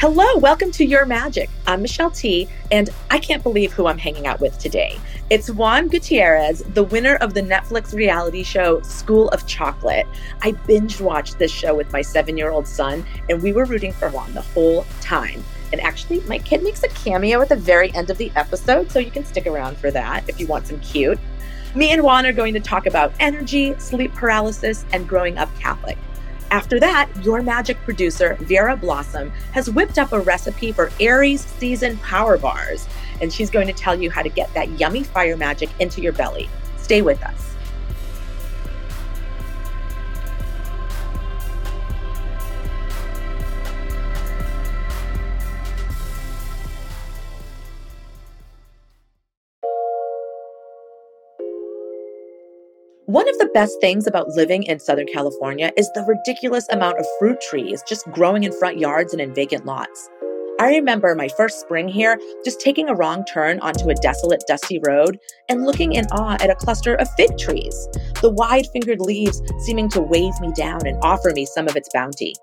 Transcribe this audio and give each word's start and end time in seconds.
Hello, 0.00 0.24
welcome 0.36 0.70
to 0.70 0.84
Your 0.84 1.04
Magic. 1.06 1.50
I'm 1.66 1.82
Michelle 1.82 2.12
Tea, 2.12 2.48
and 2.70 2.88
I 3.10 3.18
can't 3.18 3.42
believe 3.42 3.72
who 3.72 3.88
I'm 3.88 3.98
hanging 3.98 4.28
out 4.28 4.38
with 4.38 4.56
today. 4.56 4.96
It's 5.28 5.50
Juan 5.50 5.88
Gutierrez, 5.88 6.60
the 6.60 6.84
winner 6.84 7.16
of 7.16 7.34
the 7.34 7.42
Netflix 7.42 7.92
reality 7.92 8.44
show 8.44 8.80
School 8.82 9.28
of 9.30 9.44
Chocolate. 9.48 10.06
I 10.42 10.52
binge 10.68 11.00
watched 11.00 11.40
this 11.40 11.50
show 11.50 11.74
with 11.74 11.92
my 11.92 12.00
seven 12.00 12.38
year 12.38 12.50
old 12.50 12.68
son, 12.68 13.04
and 13.28 13.42
we 13.42 13.52
were 13.52 13.64
rooting 13.64 13.92
for 13.92 14.08
Juan 14.08 14.32
the 14.34 14.42
whole 14.42 14.86
time. 15.00 15.42
And 15.72 15.80
actually, 15.80 16.20
my 16.28 16.38
kid 16.38 16.62
makes 16.62 16.84
a 16.84 16.88
cameo 16.90 17.40
at 17.40 17.48
the 17.48 17.56
very 17.56 17.92
end 17.92 18.08
of 18.08 18.18
the 18.18 18.30
episode, 18.36 18.92
so 18.92 19.00
you 19.00 19.10
can 19.10 19.24
stick 19.24 19.48
around 19.48 19.78
for 19.78 19.90
that 19.90 20.28
if 20.28 20.38
you 20.38 20.46
want 20.46 20.68
some 20.68 20.78
cute. 20.78 21.18
Me 21.74 21.90
and 21.90 22.04
Juan 22.04 22.24
are 22.24 22.32
going 22.32 22.54
to 22.54 22.60
talk 22.60 22.86
about 22.86 23.12
energy, 23.18 23.76
sleep 23.80 24.14
paralysis, 24.14 24.86
and 24.92 25.08
growing 25.08 25.38
up 25.38 25.52
Catholic. 25.58 25.98
After 26.50 26.80
that, 26.80 27.10
your 27.22 27.42
magic 27.42 27.76
producer, 27.84 28.36
Vera 28.40 28.74
Blossom, 28.74 29.30
has 29.52 29.68
whipped 29.68 29.98
up 29.98 30.12
a 30.12 30.20
recipe 30.20 30.72
for 30.72 30.90
Aries 30.98 31.44
season 31.44 31.98
power 31.98 32.38
bars, 32.38 32.86
and 33.20 33.30
she's 33.30 33.50
going 33.50 33.66
to 33.66 33.72
tell 33.74 34.00
you 34.00 34.10
how 34.10 34.22
to 34.22 34.30
get 34.30 34.52
that 34.54 34.80
yummy 34.80 35.02
fire 35.02 35.36
magic 35.36 35.68
into 35.78 36.00
your 36.00 36.12
belly. 36.12 36.48
Stay 36.78 37.02
with 37.02 37.22
us. 37.22 37.54
One 53.08 53.26
of 53.26 53.38
the 53.38 53.48
best 53.54 53.80
things 53.80 54.06
about 54.06 54.28
living 54.36 54.64
in 54.64 54.78
Southern 54.78 55.06
California 55.06 55.72
is 55.78 55.90
the 55.92 56.02
ridiculous 56.02 56.68
amount 56.68 56.98
of 56.98 57.06
fruit 57.18 57.40
trees 57.40 57.82
just 57.88 58.04
growing 58.10 58.44
in 58.44 58.52
front 58.52 58.78
yards 58.78 59.14
and 59.14 59.22
in 59.22 59.32
vacant 59.32 59.64
lots. 59.64 60.10
I 60.60 60.74
remember 60.74 61.14
my 61.14 61.28
first 61.28 61.58
spring 61.58 61.88
here 61.88 62.20
just 62.44 62.60
taking 62.60 62.90
a 62.90 62.94
wrong 62.94 63.24
turn 63.24 63.60
onto 63.60 63.88
a 63.88 63.94
desolate, 63.94 64.44
dusty 64.46 64.78
road 64.86 65.18
and 65.48 65.64
looking 65.64 65.94
in 65.94 66.04
awe 66.12 66.36
at 66.38 66.50
a 66.50 66.54
cluster 66.54 66.96
of 66.96 67.08
fig 67.16 67.38
trees, 67.38 67.88
the 68.20 68.28
wide 68.28 68.66
fingered 68.74 69.00
leaves 69.00 69.40
seeming 69.60 69.88
to 69.88 70.02
wave 70.02 70.38
me 70.42 70.52
down 70.54 70.86
and 70.86 71.02
offer 71.02 71.32
me 71.34 71.46
some 71.46 71.66
of 71.66 71.76
its 71.76 71.88
bounty. 71.94 72.34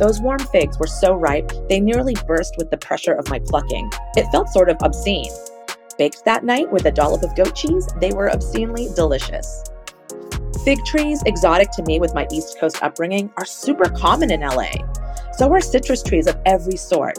Those 0.00 0.20
warm 0.20 0.40
figs 0.50 0.80
were 0.80 0.88
so 0.88 1.14
ripe, 1.14 1.52
they 1.68 1.78
nearly 1.78 2.16
burst 2.26 2.56
with 2.58 2.72
the 2.72 2.76
pressure 2.76 3.14
of 3.14 3.30
my 3.30 3.38
plucking. 3.38 3.88
It 4.16 4.28
felt 4.32 4.48
sort 4.48 4.68
of 4.68 4.78
obscene. 4.82 5.30
Baked 5.96 6.24
that 6.24 6.42
night 6.42 6.72
with 6.72 6.86
a 6.86 6.90
dollop 6.90 7.22
of 7.22 7.36
goat 7.36 7.54
cheese, 7.54 7.86
they 8.00 8.12
were 8.12 8.32
obscenely 8.32 8.88
delicious. 8.96 9.62
Fig 10.64 10.84
trees, 10.84 11.20
exotic 11.26 11.72
to 11.72 11.82
me 11.82 11.98
with 11.98 12.14
my 12.14 12.24
East 12.30 12.56
Coast 12.60 12.80
upbringing, 12.84 13.32
are 13.36 13.44
super 13.44 13.88
common 13.88 14.30
in 14.30 14.42
LA. 14.42 14.70
So 15.32 15.52
are 15.52 15.60
citrus 15.60 16.04
trees 16.04 16.28
of 16.28 16.38
every 16.46 16.76
sort. 16.76 17.18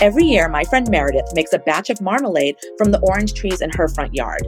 Every 0.00 0.24
year, 0.24 0.48
my 0.48 0.64
friend 0.64 0.88
Meredith 0.90 1.34
makes 1.34 1.52
a 1.52 1.58
batch 1.58 1.90
of 1.90 2.00
marmalade 2.00 2.56
from 2.78 2.92
the 2.92 3.00
orange 3.00 3.34
trees 3.34 3.60
in 3.60 3.70
her 3.76 3.88
front 3.88 4.14
yard. 4.14 4.40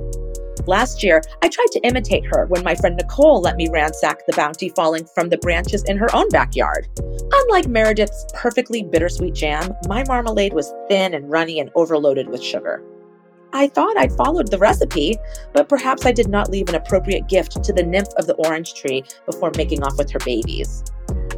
Last 0.66 1.02
year, 1.02 1.20
I 1.42 1.50
tried 1.50 1.70
to 1.72 1.80
imitate 1.80 2.24
her 2.32 2.46
when 2.46 2.64
my 2.64 2.74
friend 2.74 2.96
Nicole 2.96 3.42
let 3.42 3.56
me 3.56 3.68
ransack 3.70 4.24
the 4.24 4.32
bounty 4.32 4.70
falling 4.70 5.06
from 5.14 5.28
the 5.28 5.38
branches 5.38 5.84
in 5.84 5.98
her 5.98 6.14
own 6.16 6.30
backyard. 6.30 6.88
Unlike 7.30 7.68
Meredith's 7.68 8.24
perfectly 8.32 8.84
bittersweet 8.84 9.34
jam, 9.34 9.74
my 9.86 10.02
marmalade 10.08 10.54
was 10.54 10.72
thin 10.88 11.12
and 11.12 11.30
runny 11.30 11.60
and 11.60 11.70
overloaded 11.74 12.28
with 12.28 12.42
sugar. 12.42 12.82
I 13.52 13.68
thought 13.68 13.96
I'd 13.96 14.12
followed 14.12 14.50
the 14.50 14.58
recipe, 14.58 15.16
but 15.52 15.68
perhaps 15.68 16.04
I 16.04 16.12
did 16.12 16.28
not 16.28 16.50
leave 16.50 16.68
an 16.68 16.74
appropriate 16.74 17.28
gift 17.28 17.62
to 17.64 17.72
the 17.72 17.82
nymph 17.82 18.08
of 18.16 18.26
the 18.26 18.34
orange 18.34 18.74
tree 18.74 19.04
before 19.26 19.50
making 19.56 19.82
off 19.82 19.96
with 19.96 20.10
her 20.10 20.18
babies. 20.20 20.84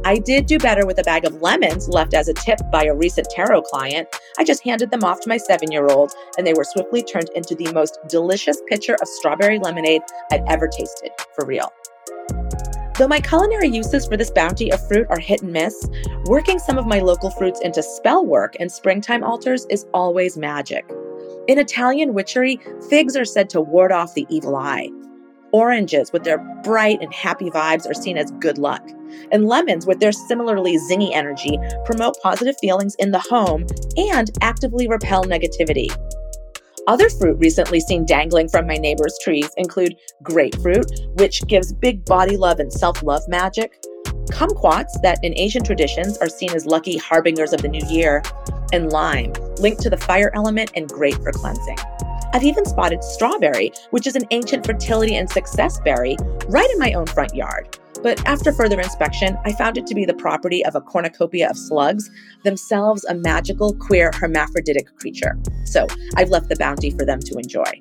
I 0.03 0.17
did 0.17 0.47
do 0.47 0.57
better 0.57 0.85
with 0.85 0.99
a 0.99 1.03
bag 1.03 1.25
of 1.25 1.41
lemons 1.41 1.87
left 1.87 2.13
as 2.13 2.27
a 2.27 2.33
tip 2.33 2.59
by 2.71 2.85
a 2.85 2.95
recent 2.95 3.27
tarot 3.29 3.61
client. 3.63 4.07
I 4.37 4.43
just 4.43 4.63
handed 4.63 4.89
them 4.89 5.03
off 5.03 5.21
to 5.21 5.29
my 5.29 5.37
seven 5.37 5.71
year 5.71 5.87
old, 5.87 6.11
and 6.37 6.45
they 6.45 6.53
were 6.53 6.63
swiftly 6.63 7.03
turned 7.03 7.29
into 7.35 7.55
the 7.55 7.71
most 7.71 7.99
delicious 8.07 8.61
pitcher 8.67 8.95
of 9.01 9.07
strawberry 9.07 9.59
lemonade 9.59 10.01
I'd 10.31 10.43
ever 10.47 10.67
tasted, 10.67 11.11
for 11.35 11.45
real. 11.45 11.71
Though 12.97 13.07
my 13.07 13.21
culinary 13.21 13.69
uses 13.69 14.05
for 14.05 14.17
this 14.17 14.31
bounty 14.31 14.71
of 14.71 14.85
fruit 14.87 15.07
are 15.09 15.19
hit 15.19 15.43
and 15.43 15.53
miss, 15.53 15.87
working 16.25 16.59
some 16.59 16.77
of 16.77 16.87
my 16.87 16.99
local 16.99 17.29
fruits 17.31 17.61
into 17.61 17.81
spell 17.81 18.25
work 18.25 18.55
and 18.59 18.71
springtime 18.71 19.23
altars 19.23 19.65
is 19.69 19.85
always 19.93 20.37
magic. 20.37 20.85
In 21.51 21.59
Italian 21.59 22.13
witchery, 22.13 22.61
figs 22.89 23.17
are 23.17 23.25
said 23.25 23.49
to 23.49 23.59
ward 23.59 23.91
off 23.91 24.13
the 24.13 24.25
evil 24.29 24.55
eye. 24.55 24.89
Oranges, 25.51 26.13
with 26.13 26.23
their 26.23 26.37
bright 26.63 26.99
and 27.01 27.13
happy 27.13 27.49
vibes, 27.49 27.85
are 27.85 27.93
seen 27.93 28.15
as 28.15 28.31
good 28.39 28.57
luck. 28.57 28.81
And 29.33 29.49
lemons, 29.49 29.85
with 29.85 29.99
their 29.99 30.13
similarly 30.13 30.77
zingy 30.89 31.13
energy, 31.13 31.59
promote 31.83 32.15
positive 32.23 32.55
feelings 32.61 32.95
in 32.99 33.11
the 33.11 33.19
home 33.19 33.65
and 33.97 34.31
actively 34.39 34.87
repel 34.87 35.25
negativity. 35.25 35.93
Other 36.87 37.09
fruit 37.09 37.37
recently 37.37 37.81
seen 37.81 38.05
dangling 38.05 38.47
from 38.47 38.65
my 38.65 38.75
neighbor's 38.75 39.19
trees 39.21 39.49
include 39.57 39.97
grapefruit, 40.23 40.89
which 41.15 41.45
gives 41.47 41.73
big 41.73 42.05
body 42.05 42.37
love 42.37 42.61
and 42.61 42.71
self 42.71 43.03
love 43.03 43.23
magic, 43.27 43.77
kumquats, 44.29 45.01
that 45.03 45.19
in 45.21 45.37
Asian 45.37 45.65
traditions 45.65 46.17
are 46.19 46.29
seen 46.29 46.51
as 46.51 46.65
lucky 46.65 46.95
harbingers 46.95 47.51
of 47.51 47.61
the 47.61 47.67
new 47.67 47.85
year, 47.89 48.23
and 48.71 48.93
lime, 48.93 49.33
linked 49.59 49.81
to 49.81 49.89
the 49.89 49.97
fire 49.97 50.31
element 50.33 50.71
and 50.75 50.89
great 50.89 51.15
for 51.15 51.31
cleansing. 51.31 51.77
I've 52.33 52.43
even 52.43 52.65
spotted 52.65 53.03
strawberry, 53.03 53.71
which 53.89 54.07
is 54.07 54.15
an 54.15 54.25
ancient 54.31 54.65
fertility 54.65 55.15
and 55.15 55.29
success 55.29 55.79
berry, 55.81 56.15
right 56.47 56.69
in 56.69 56.79
my 56.79 56.93
own 56.93 57.05
front 57.05 57.35
yard. 57.35 57.77
But 58.01 58.25
after 58.25 58.51
further 58.51 58.79
inspection, 58.79 59.37
I 59.45 59.53
found 59.53 59.77
it 59.77 59.85
to 59.87 59.95
be 59.95 60.05
the 60.05 60.13
property 60.13 60.65
of 60.65 60.75
a 60.75 60.81
cornucopia 60.81 61.49
of 61.49 61.57
slugs, 61.57 62.09
themselves 62.43 63.03
a 63.05 63.13
magical, 63.13 63.75
queer, 63.75 64.11
hermaphroditic 64.13 64.95
creature. 64.97 65.37
So 65.65 65.87
I've 66.15 66.29
left 66.29 66.49
the 66.49 66.55
bounty 66.55 66.91
for 66.91 67.05
them 67.05 67.19
to 67.19 67.37
enjoy. 67.37 67.71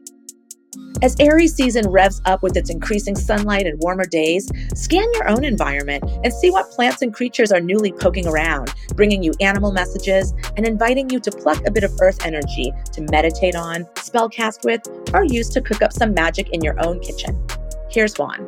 As 1.03 1.17
Aries 1.19 1.55
season 1.55 1.89
revs 1.91 2.21
up 2.27 2.43
with 2.43 2.57
its 2.57 2.71
increasing 2.71 3.17
sunlight 3.17 3.67
and 3.67 3.81
warmer 3.81 4.05
days, 4.05 4.51
scan 4.75 5.07
your 5.15 5.29
own 5.29 5.45
environment 5.45 6.05
and 6.23 6.33
see 6.33 6.51
what 6.51 6.71
plants 6.71 7.01
and 7.03 7.15
creatures 7.15 7.51
are 7.51 7.61
newly 7.61 7.91
poking 7.91 8.27
around, 8.27 8.73
bringing 8.95 9.23
you 9.23 9.33
animal 9.41 9.73
messages 9.73 10.35
and 10.57 10.67
inviting 10.67 11.09
you 11.09 11.19
to 11.21 11.31
pluck 11.31 11.67
a 11.67 11.71
bit 11.71 11.85
of 11.85 11.93
earth 12.01 12.25
energy 12.25 12.73
to 12.93 13.01
meditate 13.11 13.57
on, 13.57 13.85
spellcast 13.95 14.65
with, 14.65 14.83
or 15.15 15.25
use 15.25 15.49
to 15.49 15.61
cook 15.61 15.83
up 15.83 15.93
some 15.93 16.13
magic 16.13 16.51
in 16.51 16.61
your 16.61 16.79
own 16.85 17.01
kitchen. 17.01 17.43
Here's 17.91 18.15
Juan. 18.17 18.47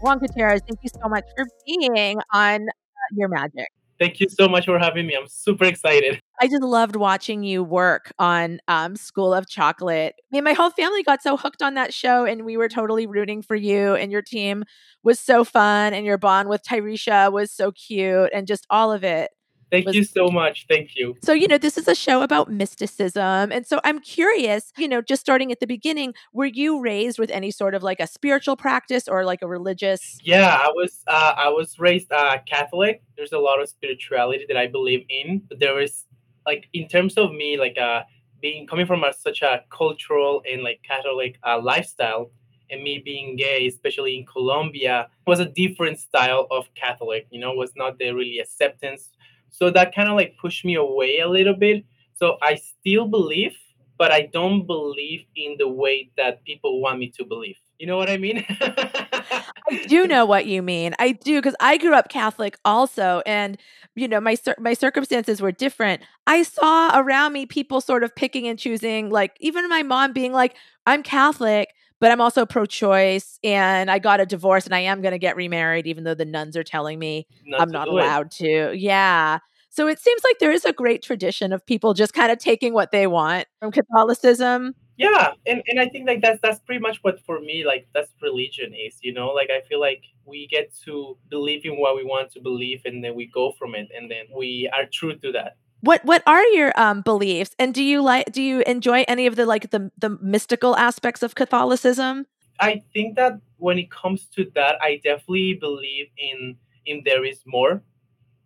Juan 0.00 0.18
Gutierrez, 0.18 0.60
thank 0.68 0.80
you 0.82 0.90
so 1.02 1.08
much 1.08 1.24
for 1.34 1.46
being 1.64 2.18
on 2.34 2.68
uh, 2.68 3.14
Your 3.16 3.28
Magic. 3.28 3.68
Thank 3.98 4.20
you 4.20 4.28
so 4.28 4.48
much 4.48 4.64
for 4.64 4.78
having 4.78 5.06
me. 5.06 5.14
I'm 5.14 5.28
super 5.28 5.64
excited. 5.64 6.20
I 6.40 6.48
just 6.48 6.62
loved 6.62 6.96
watching 6.96 7.44
you 7.44 7.62
work 7.62 8.12
on 8.18 8.58
um, 8.66 8.96
School 8.96 9.32
of 9.32 9.48
Chocolate. 9.48 10.14
I 10.18 10.26
mean, 10.32 10.42
my 10.42 10.52
whole 10.52 10.70
family 10.70 11.04
got 11.04 11.22
so 11.22 11.36
hooked 11.36 11.62
on 11.62 11.74
that 11.74 11.94
show, 11.94 12.24
and 12.24 12.44
we 12.44 12.56
were 12.56 12.68
totally 12.68 13.06
rooting 13.06 13.40
for 13.40 13.54
you. 13.54 13.94
And 13.94 14.10
your 14.10 14.22
team 14.22 14.64
was 15.04 15.20
so 15.20 15.44
fun, 15.44 15.94
and 15.94 16.04
your 16.04 16.18
bond 16.18 16.48
with 16.48 16.62
Tyresha 16.64 17.32
was 17.32 17.52
so 17.52 17.70
cute, 17.70 18.30
and 18.34 18.48
just 18.48 18.66
all 18.68 18.90
of 18.90 19.04
it. 19.04 19.30
Thank 19.70 19.86
was, 19.86 19.96
you 19.96 20.04
so 20.04 20.28
much. 20.28 20.66
Thank 20.68 20.96
you. 20.96 21.16
So, 21.22 21.32
you 21.32 21.48
know, 21.48 21.58
this 21.58 21.76
is 21.76 21.88
a 21.88 21.94
show 21.94 22.22
about 22.22 22.50
mysticism. 22.50 23.50
And 23.50 23.66
so 23.66 23.80
I'm 23.84 24.00
curious, 24.00 24.72
you 24.76 24.88
know, 24.88 25.00
just 25.00 25.20
starting 25.20 25.50
at 25.50 25.60
the 25.60 25.66
beginning, 25.66 26.14
were 26.32 26.46
you 26.46 26.80
raised 26.80 27.18
with 27.18 27.30
any 27.30 27.50
sort 27.50 27.74
of 27.74 27.82
like 27.82 28.00
a 28.00 28.06
spiritual 28.06 28.56
practice 28.56 29.08
or 29.08 29.24
like 29.24 29.42
a 29.42 29.48
religious? 29.48 30.18
Yeah, 30.22 30.58
I 30.60 30.68
was 30.68 31.02
uh, 31.06 31.34
I 31.36 31.48
was 31.48 31.78
raised 31.78 32.12
uh, 32.12 32.38
Catholic. 32.46 33.02
There's 33.16 33.32
a 33.32 33.38
lot 33.38 33.60
of 33.60 33.68
spirituality 33.68 34.44
that 34.48 34.56
I 34.56 34.66
believe 34.66 35.04
in. 35.08 35.42
But 35.48 35.60
there 35.60 35.80
is 35.80 36.04
like 36.46 36.68
in 36.72 36.88
terms 36.88 37.16
of 37.16 37.32
me 37.32 37.56
like 37.58 37.78
uh 37.78 38.02
being 38.40 38.66
coming 38.66 38.84
from 38.84 39.02
a, 39.04 39.12
such 39.12 39.40
a 39.40 39.62
cultural 39.70 40.42
and 40.50 40.62
like 40.62 40.80
Catholic 40.82 41.38
uh, 41.46 41.58
lifestyle, 41.62 42.30
and 42.70 42.82
me 42.82 43.00
being 43.02 43.36
gay, 43.36 43.66
especially 43.66 44.18
in 44.18 44.26
Colombia, 44.26 45.08
was 45.26 45.40
a 45.40 45.46
different 45.46 45.98
style 45.98 46.46
of 46.50 46.68
Catholic. 46.74 47.26
You 47.30 47.40
know, 47.40 47.52
was 47.52 47.72
not 47.74 47.98
the 47.98 48.10
really 48.12 48.38
acceptance 48.40 49.10
so 49.54 49.70
that 49.70 49.94
kind 49.94 50.08
of 50.08 50.16
like 50.16 50.36
pushed 50.40 50.64
me 50.64 50.74
away 50.74 51.20
a 51.20 51.28
little 51.28 51.54
bit. 51.54 51.84
So 52.14 52.38
I 52.42 52.56
still 52.56 53.06
believe, 53.06 53.54
but 53.96 54.10
I 54.10 54.22
don't 54.32 54.66
believe 54.66 55.24
in 55.36 55.56
the 55.58 55.68
way 55.68 56.10
that 56.16 56.44
people 56.44 56.80
want 56.80 56.98
me 56.98 57.10
to 57.16 57.24
believe. 57.24 57.56
You 57.78 57.86
know 57.86 57.96
what 57.96 58.10
I 58.10 58.16
mean? 58.16 58.44
I 58.50 59.84
do 59.86 60.06
know 60.08 60.26
what 60.26 60.46
you 60.46 60.60
mean. 60.60 60.94
I 60.98 61.12
do 61.12 61.38
because 61.38 61.54
I 61.60 61.76
grew 61.78 61.94
up 61.94 62.08
Catholic 62.08 62.56
also, 62.64 63.22
and 63.26 63.56
you 63.94 64.08
know 64.08 64.20
my 64.20 64.36
my 64.58 64.74
circumstances 64.74 65.40
were 65.40 65.52
different. 65.52 66.02
I 66.26 66.42
saw 66.42 66.98
around 66.98 67.32
me 67.32 67.46
people 67.46 67.80
sort 67.80 68.02
of 68.02 68.14
picking 68.14 68.48
and 68.48 68.58
choosing, 68.58 69.10
like 69.10 69.36
even 69.40 69.68
my 69.68 69.82
mom 69.82 70.12
being 70.12 70.32
like, 70.32 70.56
"I'm 70.86 71.02
Catholic." 71.02 71.74
But 72.04 72.10
I'm 72.10 72.20
also 72.20 72.44
pro 72.44 72.66
choice 72.66 73.38
and 73.42 73.90
I 73.90 73.98
got 73.98 74.20
a 74.20 74.26
divorce 74.26 74.66
and 74.66 74.74
I 74.74 74.80
am 74.80 75.00
going 75.00 75.12
to 75.12 75.18
get 75.18 75.36
remarried, 75.36 75.86
even 75.86 76.04
though 76.04 76.12
the 76.12 76.26
nuns 76.26 76.54
are 76.54 76.62
telling 76.62 76.98
me 76.98 77.26
not 77.46 77.62
I'm 77.62 77.70
not 77.70 77.88
allowed 77.88 78.26
it. 78.26 78.32
to. 78.32 78.76
Yeah. 78.76 79.38
So 79.70 79.88
it 79.88 79.98
seems 79.98 80.22
like 80.22 80.38
there 80.38 80.52
is 80.52 80.66
a 80.66 80.72
great 80.74 81.02
tradition 81.02 81.50
of 81.50 81.64
people 81.64 81.94
just 81.94 82.12
kind 82.12 82.30
of 82.30 82.36
taking 82.38 82.74
what 82.74 82.92
they 82.92 83.06
want 83.06 83.46
from 83.58 83.72
Catholicism. 83.72 84.74
Yeah, 84.98 85.32
and 85.46 85.62
and 85.66 85.80
I 85.80 85.88
think 85.88 86.06
like 86.06 86.20
that's 86.20 86.42
that's 86.42 86.60
pretty 86.60 86.82
much 86.82 86.98
what 87.00 87.24
for 87.24 87.40
me 87.40 87.64
like 87.64 87.88
that's 87.94 88.10
religion 88.20 88.74
is, 88.74 88.98
you 89.00 89.14
know? 89.14 89.28
Like 89.28 89.48
I 89.48 89.66
feel 89.66 89.80
like 89.80 90.02
we 90.26 90.46
get 90.46 90.76
to 90.84 91.16
believe 91.30 91.64
in 91.64 91.80
what 91.80 91.96
we 91.96 92.04
want 92.04 92.30
to 92.32 92.40
believe 92.42 92.82
and 92.84 93.02
then 93.02 93.14
we 93.14 93.30
go 93.32 93.52
from 93.58 93.74
it 93.74 93.88
and 93.96 94.10
then 94.10 94.26
we 94.36 94.70
are 94.76 94.84
true 94.92 95.16
to 95.16 95.32
that. 95.32 95.56
What 95.84 96.02
what 96.02 96.22
are 96.26 96.42
your 96.46 96.72
um 96.80 97.02
beliefs? 97.02 97.54
And 97.58 97.74
do 97.74 97.82
you 97.82 98.00
like 98.02 98.32
do 98.32 98.42
you 98.42 98.62
enjoy 98.66 99.04
any 99.06 99.26
of 99.26 99.36
the 99.36 99.44
like 99.44 99.70
the 99.70 99.90
the 99.98 100.16
mystical 100.22 100.74
aspects 100.76 101.22
of 101.22 101.34
Catholicism? 101.34 102.26
I 102.58 102.82
think 102.94 103.16
that 103.16 103.40
when 103.58 103.78
it 103.78 103.90
comes 103.90 104.26
to 104.36 104.50
that, 104.54 104.76
I 104.80 105.00
definitely 105.04 105.54
believe 105.54 106.06
in 106.16 106.56
in 106.86 107.02
there 107.04 107.24
is 107.24 107.42
more. 107.46 107.82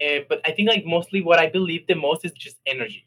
Uh, 0.02 0.20
but 0.28 0.40
I 0.44 0.50
think 0.50 0.68
like 0.68 0.84
mostly 0.84 1.22
what 1.22 1.38
I 1.38 1.48
believe 1.48 1.86
the 1.86 1.94
most 1.94 2.24
is 2.24 2.32
just 2.32 2.56
energy. 2.66 3.06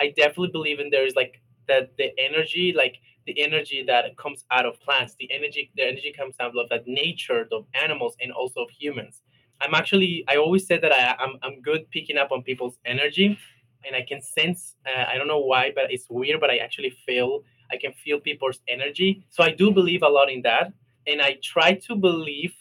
I 0.00 0.14
definitely 0.16 0.52
believe 0.52 0.80
in 0.80 0.88
there 0.88 1.06
is 1.06 1.14
like 1.14 1.42
that 1.68 1.96
the 1.98 2.18
energy, 2.18 2.72
like 2.74 2.96
the 3.26 3.38
energy 3.38 3.84
that 3.86 4.16
comes 4.16 4.44
out 4.50 4.64
of 4.64 4.80
plants, 4.80 5.14
the 5.18 5.30
energy, 5.30 5.70
the 5.76 5.86
energy 5.86 6.14
comes 6.16 6.36
out 6.40 6.56
of 6.56 6.68
that 6.70 6.86
nature 6.86 7.46
of 7.52 7.66
animals 7.74 8.16
and 8.20 8.32
also 8.32 8.60
of 8.60 8.70
humans. 8.70 9.20
I'm 9.60 9.74
actually, 9.74 10.24
I 10.28 10.36
always 10.36 10.66
said 10.66 10.82
that 10.82 10.92
I, 10.92 11.16
I'm, 11.22 11.38
I'm 11.42 11.60
good 11.62 11.90
picking 11.90 12.18
up 12.18 12.30
on 12.32 12.42
people's 12.42 12.78
energy, 12.84 13.38
and 13.86 13.96
I 13.96 14.02
can 14.02 14.20
sense. 14.20 14.76
Uh, 14.86 15.04
I 15.08 15.16
don't 15.16 15.28
know 15.28 15.40
why, 15.40 15.72
but 15.74 15.92
it's 15.92 16.06
weird. 16.10 16.40
But 16.40 16.50
I 16.50 16.58
actually 16.58 16.90
feel, 17.06 17.42
I 17.70 17.76
can 17.76 17.92
feel 17.92 18.20
people's 18.20 18.60
energy. 18.68 19.24
So 19.30 19.42
I 19.42 19.50
do 19.50 19.70
believe 19.70 20.02
a 20.02 20.08
lot 20.08 20.30
in 20.30 20.42
that, 20.42 20.72
and 21.06 21.22
I 21.22 21.38
try 21.42 21.74
to 21.74 21.94
believe. 21.94 22.54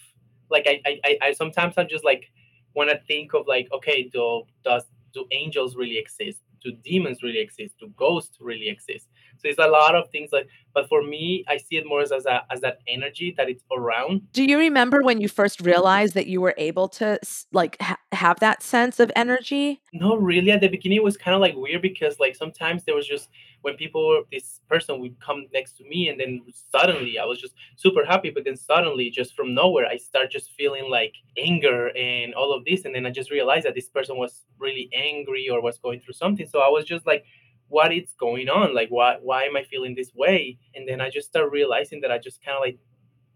Like 0.49 0.67
I, 0.67 0.81
I, 1.03 1.17
I 1.23 1.33
sometimes 1.33 1.73
I'm 1.77 1.87
just 1.87 2.05
like 2.05 2.31
want 2.75 2.91
to 2.91 2.99
think 3.07 3.33
of 3.33 3.47
like, 3.47 3.67
okay, 3.73 4.03
do 4.03 4.43
does 4.63 4.83
do 5.13 5.25
angels 5.31 5.75
really 5.75 5.97
exist? 5.97 6.41
Do 6.63 6.71
demons 6.71 7.23
really 7.23 7.39
exist? 7.39 7.75
Do 7.79 7.91
ghosts 7.97 8.37
really 8.39 8.69
exist? 8.69 9.07
It's 9.45 9.59
a 9.59 9.67
lot 9.67 9.95
of 9.95 10.09
things 10.09 10.31
like, 10.31 10.47
but 10.73 10.89
for 10.89 11.01
me, 11.03 11.45
I 11.47 11.57
see 11.57 11.77
it 11.77 11.85
more 11.87 12.01
as, 12.01 12.11
as, 12.11 12.25
a, 12.25 12.43
as 12.51 12.61
that 12.61 12.79
energy 12.87 13.33
that 13.37 13.49
it's 13.49 13.63
around. 13.71 14.21
Do 14.33 14.43
you 14.43 14.57
remember 14.57 15.01
when 15.01 15.21
you 15.21 15.27
first 15.27 15.61
realized 15.61 16.13
that 16.15 16.27
you 16.27 16.41
were 16.41 16.55
able 16.57 16.87
to 16.89 17.19
like 17.53 17.77
ha- 17.81 17.99
have 18.11 18.39
that 18.41 18.61
sense 18.61 18.99
of 18.99 19.11
energy? 19.15 19.81
No, 19.93 20.15
really. 20.17 20.51
At 20.51 20.61
the 20.61 20.67
beginning, 20.67 20.97
it 20.97 21.03
was 21.03 21.17
kind 21.17 21.35
of 21.35 21.41
like 21.41 21.55
weird 21.55 21.81
because 21.81 22.19
like 22.19 22.35
sometimes 22.35 22.83
there 22.83 22.95
was 22.95 23.07
just 23.07 23.29
when 23.61 23.75
people, 23.75 24.23
this 24.31 24.61
person 24.69 24.99
would 25.01 25.19
come 25.19 25.47
next 25.51 25.75
to 25.77 25.83
me, 25.85 26.09
and 26.09 26.19
then 26.19 26.41
suddenly 26.71 27.17
I 27.17 27.25
was 27.25 27.41
just 27.41 27.55
super 27.77 28.05
happy, 28.05 28.29
but 28.29 28.43
then 28.45 28.55
suddenly, 28.55 29.09
just 29.09 29.35
from 29.35 29.55
nowhere, 29.55 29.87
I 29.87 29.97
start 29.97 30.29
just 30.29 30.51
feeling 30.51 30.87
like 30.89 31.13
anger 31.35 31.89
and 31.97 32.35
all 32.35 32.53
of 32.53 32.63
this, 32.63 32.85
and 32.85 32.93
then 32.93 33.07
I 33.07 33.09
just 33.09 33.31
realized 33.31 33.65
that 33.65 33.73
this 33.73 33.89
person 33.89 34.17
was 34.17 34.45
really 34.59 34.87
angry 34.93 35.49
or 35.49 35.61
was 35.61 35.79
going 35.79 35.99
through 35.99 36.13
something. 36.13 36.47
So 36.47 36.59
I 36.59 36.69
was 36.69 36.85
just 36.85 37.07
like 37.07 37.25
what 37.67 37.91
is 37.91 38.13
going 38.19 38.47
on 38.49 38.73
like 38.75 38.89
why 38.89 39.17
why 39.21 39.43
am 39.43 39.55
i 39.55 39.63
feeling 39.63 39.95
this 39.95 40.11
way? 40.15 40.57
And 40.75 40.87
then 40.87 41.01
i 41.01 41.09
just 41.09 41.27
start 41.27 41.51
realizing 41.51 42.01
that 42.01 42.11
i 42.11 42.17
just 42.17 42.43
kind 42.43 42.55
of 42.55 42.61
like 42.61 42.77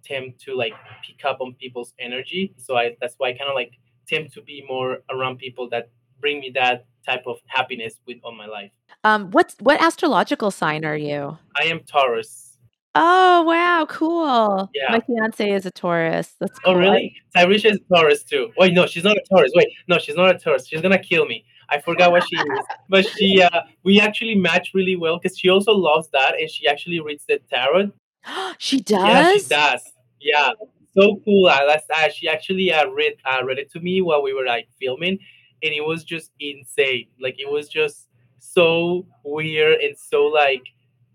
tend 0.03 0.39
to 0.39 0.55
like 0.55 0.73
pick 1.05 1.25
up 1.25 1.41
on 1.41 1.53
people's 1.55 1.93
energy. 1.99 2.53
So 2.57 2.77
i 2.77 2.95
that's 3.01 3.15
why 3.17 3.29
i 3.29 3.33
kind 3.33 3.49
of 3.49 3.55
like 3.55 3.73
tend 4.07 4.31
to 4.33 4.41
be 4.41 4.63
more 4.67 4.99
around 5.09 5.37
people 5.37 5.69
that 5.69 5.89
bring 6.19 6.39
me 6.39 6.51
that 6.55 6.85
type 7.05 7.23
of 7.25 7.37
happiness 7.47 7.95
with 8.05 8.17
on 8.23 8.37
my 8.37 8.45
life. 8.45 8.71
Um 9.03 9.31
what's 9.31 9.55
what 9.59 9.81
astrological 9.81 10.51
sign 10.51 10.85
are 10.85 10.97
you? 10.97 11.37
I 11.59 11.65
am 11.65 11.81
taurus. 11.81 12.49
Oh 12.95 13.43
wow, 13.43 13.85
cool! 13.87 14.69
Yeah. 14.73 14.91
My 14.91 14.99
fiance 14.99 15.47
is 15.47 15.65
a 15.67 15.71
Taurus. 15.71 16.33
That's 16.39 16.59
oh 16.65 16.73
really? 16.73 17.15
Tyrisha 17.35 17.71
is 17.71 17.77
a 17.77 17.95
Taurus 17.95 18.23
too. 18.23 18.51
Wait 18.57 18.73
no 18.73 18.87
she's 18.87 19.03
not 19.03 19.15
a 19.15 19.21
Taurus. 19.29 19.51
Wait 19.55 19.67
no 19.87 19.99
she's 19.99 20.15
not 20.15 20.35
a 20.35 20.39
Taurus. 20.39 20.67
She's 20.67 20.81
gonna 20.81 20.97
kill 20.97 21.25
me 21.25 21.45
I 21.71 21.79
forgot 21.79 22.11
what 22.11 22.27
she 22.27 22.35
is, 22.35 22.65
but 22.89 23.07
she 23.07 23.41
uh, 23.41 23.61
we 23.83 23.99
actually 23.99 24.35
match 24.35 24.71
really 24.73 24.95
well 24.95 25.19
because 25.19 25.37
she 25.37 25.49
also 25.49 25.73
loves 25.73 26.09
that 26.09 26.39
and 26.39 26.49
she 26.49 26.67
actually 26.67 26.99
reads 26.99 27.25
the 27.25 27.39
tarot. 27.49 27.91
she 28.57 28.81
does. 28.81 29.07
Yeah, 29.07 29.33
she 29.33 29.43
does. 29.47 29.81
Yeah, 30.21 30.51
so 30.93 31.21
cool. 31.23 31.47
Uh, 31.47 31.65
that's 31.65 31.89
uh, 31.89 32.09
she 32.09 32.27
actually 32.27 32.71
uh, 32.71 32.87
read 32.89 33.13
uh, 33.25 33.43
read 33.45 33.59
it 33.59 33.71
to 33.71 33.79
me 33.79 34.01
while 34.01 34.21
we 34.21 34.33
were 34.33 34.45
like 34.45 34.67
filming, 34.81 35.19
and 35.63 35.73
it 35.73 35.85
was 35.85 36.03
just 36.03 36.31
insane. 36.39 37.07
Like 37.19 37.39
it 37.39 37.49
was 37.49 37.69
just 37.69 38.07
so 38.39 39.05
weird 39.23 39.79
and 39.81 39.97
so 39.97 40.25
like 40.25 40.63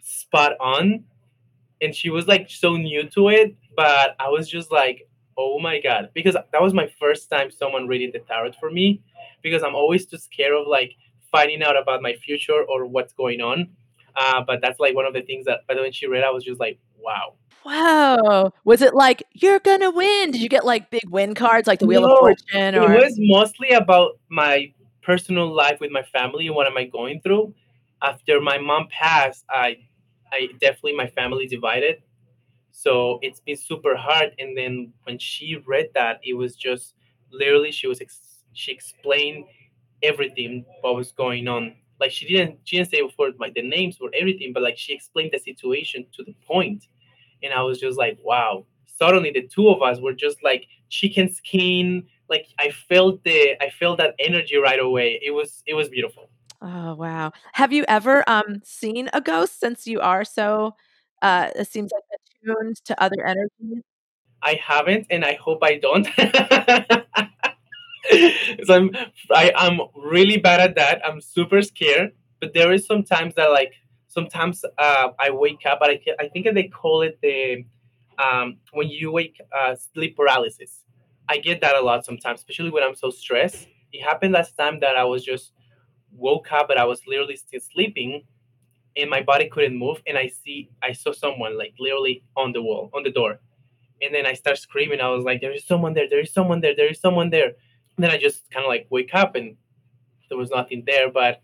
spot 0.03 0.53
on. 0.61 1.05
And 1.81 1.95
she 1.95 2.09
was 2.09 2.27
like 2.27 2.49
so 2.49 2.77
new 2.77 3.09
to 3.11 3.29
it, 3.29 3.55
but 3.77 4.17
I 4.19 4.29
was 4.29 4.49
just 4.49 4.71
like, 4.73 5.09
oh 5.37 5.59
my 5.59 5.81
god, 5.81 6.11
because 6.15 6.35
that 6.35 6.63
was 6.63 6.73
my 6.73 6.89
first 6.99 7.29
time 7.29 7.51
someone 7.51 7.89
reading 7.89 8.11
the 8.13 8.21
tarot 8.21 8.53
for 8.53 8.71
me 8.71 9.03
because 9.45 9.63
I'm 9.63 9.77
always 9.77 10.07
too 10.07 10.19
scared 10.19 10.55
of 10.55 10.67
like 10.67 10.97
finding 11.31 11.63
out 11.63 11.77
about 11.77 12.03
my 12.03 12.15
future 12.15 12.65
or 12.69 12.87
what's 12.87 13.13
going 13.13 13.41
on. 13.41 13.69
Uh, 14.17 14.43
but 14.45 14.61
that's 14.61 14.81
like 14.81 14.95
one 14.95 15.07
of 15.07 15.15
the 15.15 15.23
things 15.23 15.45
that, 15.45 15.61
but 15.69 15.77
when 15.77 15.93
she 15.93 16.09
read, 16.09 16.25
I 16.25 16.31
was 16.31 16.43
just 16.43 16.59
like, 16.59 16.81
wow. 16.99 17.35
Wow. 17.65 18.53
Was 18.65 18.83
it 18.83 18.95
like, 18.95 19.23
you're 19.33 19.59
going 19.59 19.81
to 19.81 19.91
win? 19.91 20.31
Did 20.31 20.41
you 20.41 20.49
get 20.49 20.65
like 20.65 20.91
big 20.91 21.09
win 21.09 21.35
cards 21.35 21.67
like 21.67 21.79
the 21.79 21.87
Wheel 21.87 22.03
no, 22.03 22.13
of 22.13 22.19
Fortune? 22.19 22.75
Or? 22.75 22.93
It 22.93 23.05
was 23.05 23.15
mostly 23.19 23.71
about 23.71 24.19
my 24.29 24.73
personal 25.03 25.53
life 25.53 25.79
with 25.81 25.91
my 25.91 26.03
family 26.03 26.47
and 26.47 26.57
what 26.57 26.67
am 26.67 26.77
I 26.77 26.85
going 26.85 27.21
through. 27.21 27.55
After 28.03 28.41
my 28.41 28.59
mom 28.59 28.89
passed, 28.91 29.45
I, 29.51 29.79
I 30.33 30.49
definitely, 30.61 30.95
my 30.95 31.09
family 31.09 31.47
divided. 31.47 32.03
So 32.71 33.19
it's 33.23 33.41
been 33.41 33.57
super 33.57 33.97
hard. 33.97 34.35
And 34.39 34.57
then 34.57 34.93
when 35.05 35.19
she 35.19 35.57
read 35.67 35.89
that, 35.95 36.21
it 36.23 36.35
was 36.35 36.55
just 36.55 36.95
literally, 37.33 37.73
she 37.73 37.87
was 37.87 38.01
ex- 38.01 38.34
she 38.55 38.73
explained 38.73 39.45
everything 40.03 40.65
what 40.81 40.95
was 40.97 41.13
going 41.13 41.49
on. 41.49 41.75
Like 42.01 42.11
she 42.11 42.27
didn't 42.27 42.59
she 42.65 42.77
didn't 42.77 42.91
say 42.91 43.03
for 43.17 43.31
like 43.39 43.55
the 43.55 43.63
names 43.63 43.99
or 44.01 44.11
everything, 44.19 44.53
but 44.53 44.63
like 44.63 44.79
she 44.79 44.95
explained 44.95 45.31
the 45.33 45.39
situation 45.39 46.07
to 46.13 46.25
the 46.25 46.35
point. 46.47 46.87
And 47.43 47.53
I 47.53 47.63
was 47.63 47.79
just 47.79 47.99
like, 47.99 48.19
wow. 48.23 48.67
Suddenly 48.87 49.33
the 49.33 49.49
two 49.49 49.69
of 49.69 49.83
us 49.83 50.01
were 50.01 50.13
just 50.13 50.43
like 50.43 50.67
chicken 50.89 51.33
skin. 51.33 52.07
Like 52.29 52.47
I 52.59 52.71
felt 52.71 53.23
the 53.25 53.57
I 53.63 53.71
felt 53.71 53.99
that 53.99 54.15
energy 54.19 54.57
right 54.57 54.79
away. 54.79 55.21
It 55.25 55.31
was 55.31 55.63
it 55.67 55.75
was 55.75 55.89
beautiful. 55.89 56.31
Oh 56.63 56.95
wow. 56.95 57.33
Have 57.53 57.73
you 57.73 57.85
ever 57.89 58.25
um 58.29 58.61
seen 58.65 59.09
a 59.13 59.21
ghost 59.21 59.61
since 59.61 59.87
you 59.87 60.01
are 60.01 60.25
so 60.25 60.75
uh 61.23 61.51
it 61.57 61.69
seems 61.69 61.91
like 61.93 62.03
attuned 62.15 62.77
to 62.85 63.03
other 63.03 63.25
energies? 63.25 63.83
I 64.43 64.55
haven't 64.55 65.07
and 65.11 65.25
I 65.25 65.35
hope 65.35 65.63
I 65.63 65.79
don't. 65.79 66.07
so 68.65 68.75
I'm 68.75 68.91
I, 69.31 69.53
I'm 69.57 69.81
really 69.97 70.37
bad 70.37 70.61
at 70.61 70.75
that. 70.77 71.01
I'm 71.07 71.21
super 71.21 71.63
scared. 71.63 72.13
But 72.41 72.53
there 72.55 72.73
is 72.73 72.87
sometimes 72.87 73.35
that 73.37 73.51
like 73.51 73.73
sometimes 74.09 74.65
uh, 74.79 75.09
I 75.19 75.31
wake 75.31 75.65
up, 75.67 75.81
but 75.81 75.91
I, 75.91 76.01
I 76.21 76.29
think 76.29 76.47
they 76.55 76.65
call 76.65 77.03
it 77.03 77.19
the 77.23 77.65
um, 78.23 78.59
when 78.73 78.89
you 78.89 79.11
wake 79.13 79.41
uh, 79.57 79.75
sleep 79.77 80.17
paralysis. 80.17 80.85
I 81.29 81.39
get 81.39 81.61
that 81.63 81.75
a 81.75 81.81
lot 81.81 82.05
sometimes, 82.05 82.41
especially 82.41 82.71
when 82.71 82.83
I'm 82.83 82.95
so 82.95 83.11
stressed. 83.11 83.67
It 83.93 84.03
happened 84.03 84.33
last 84.33 84.57
time 84.57 84.81
that 84.81 84.97
I 84.97 85.05
was 85.05 85.25
just 85.25 85.53
woke 86.13 86.53
up, 86.53 86.69
but 86.69 86.79
I 86.79 86.85
was 86.85 87.01
literally 87.07 87.37
still 87.37 87.61
sleeping, 87.61 88.25
and 88.97 89.11
my 89.11 89.23
body 89.23 89.49
couldn't 89.49 89.77
move. 89.77 90.03
And 90.07 90.19
I 90.19 90.29
see 90.29 90.71
I 90.83 90.93
saw 90.93 91.13
someone 91.13 91.59
like 91.59 91.75
literally 91.79 92.25
on 92.37 92.53
the 92.53 92.63
wall, 92.63 92.91
on 92.95 93.03
the 93.03 93.11
door, 93.11 93.41
and 94.03 94.15
then 94.15 94.27
I 94.27 94.35
start 94.35 94.59
screaming. 94.59 95.01
I 95.01 95.09
was 95.09 95.25
like, 95.25 95.41
"There 95.41 95.53
is 95.53 95.67
someone 95.67 95.95
there! 95.95 96.09
There 96.09 96.21
is 96.21 96.33
someone 96.33 96.61
there! 96.61 96.77
There 96.77 96.89
is 96.91 97.01
someone 97.01 97.31
there!" 97.31 97.53
Then 97.99 98.11
I 98.11 98.19
just 98.19 98.51
kind 98.51 98.65
of 98.65 98.69
like 98.69 98.87
wake 98.91 99.15
up 99.15 99.35
and 99.35 99.57
there 100.29 100.39
was 100.39 100.51
nothing 100.51 100.85
there. 100.87 101.11
But 101.11 101.41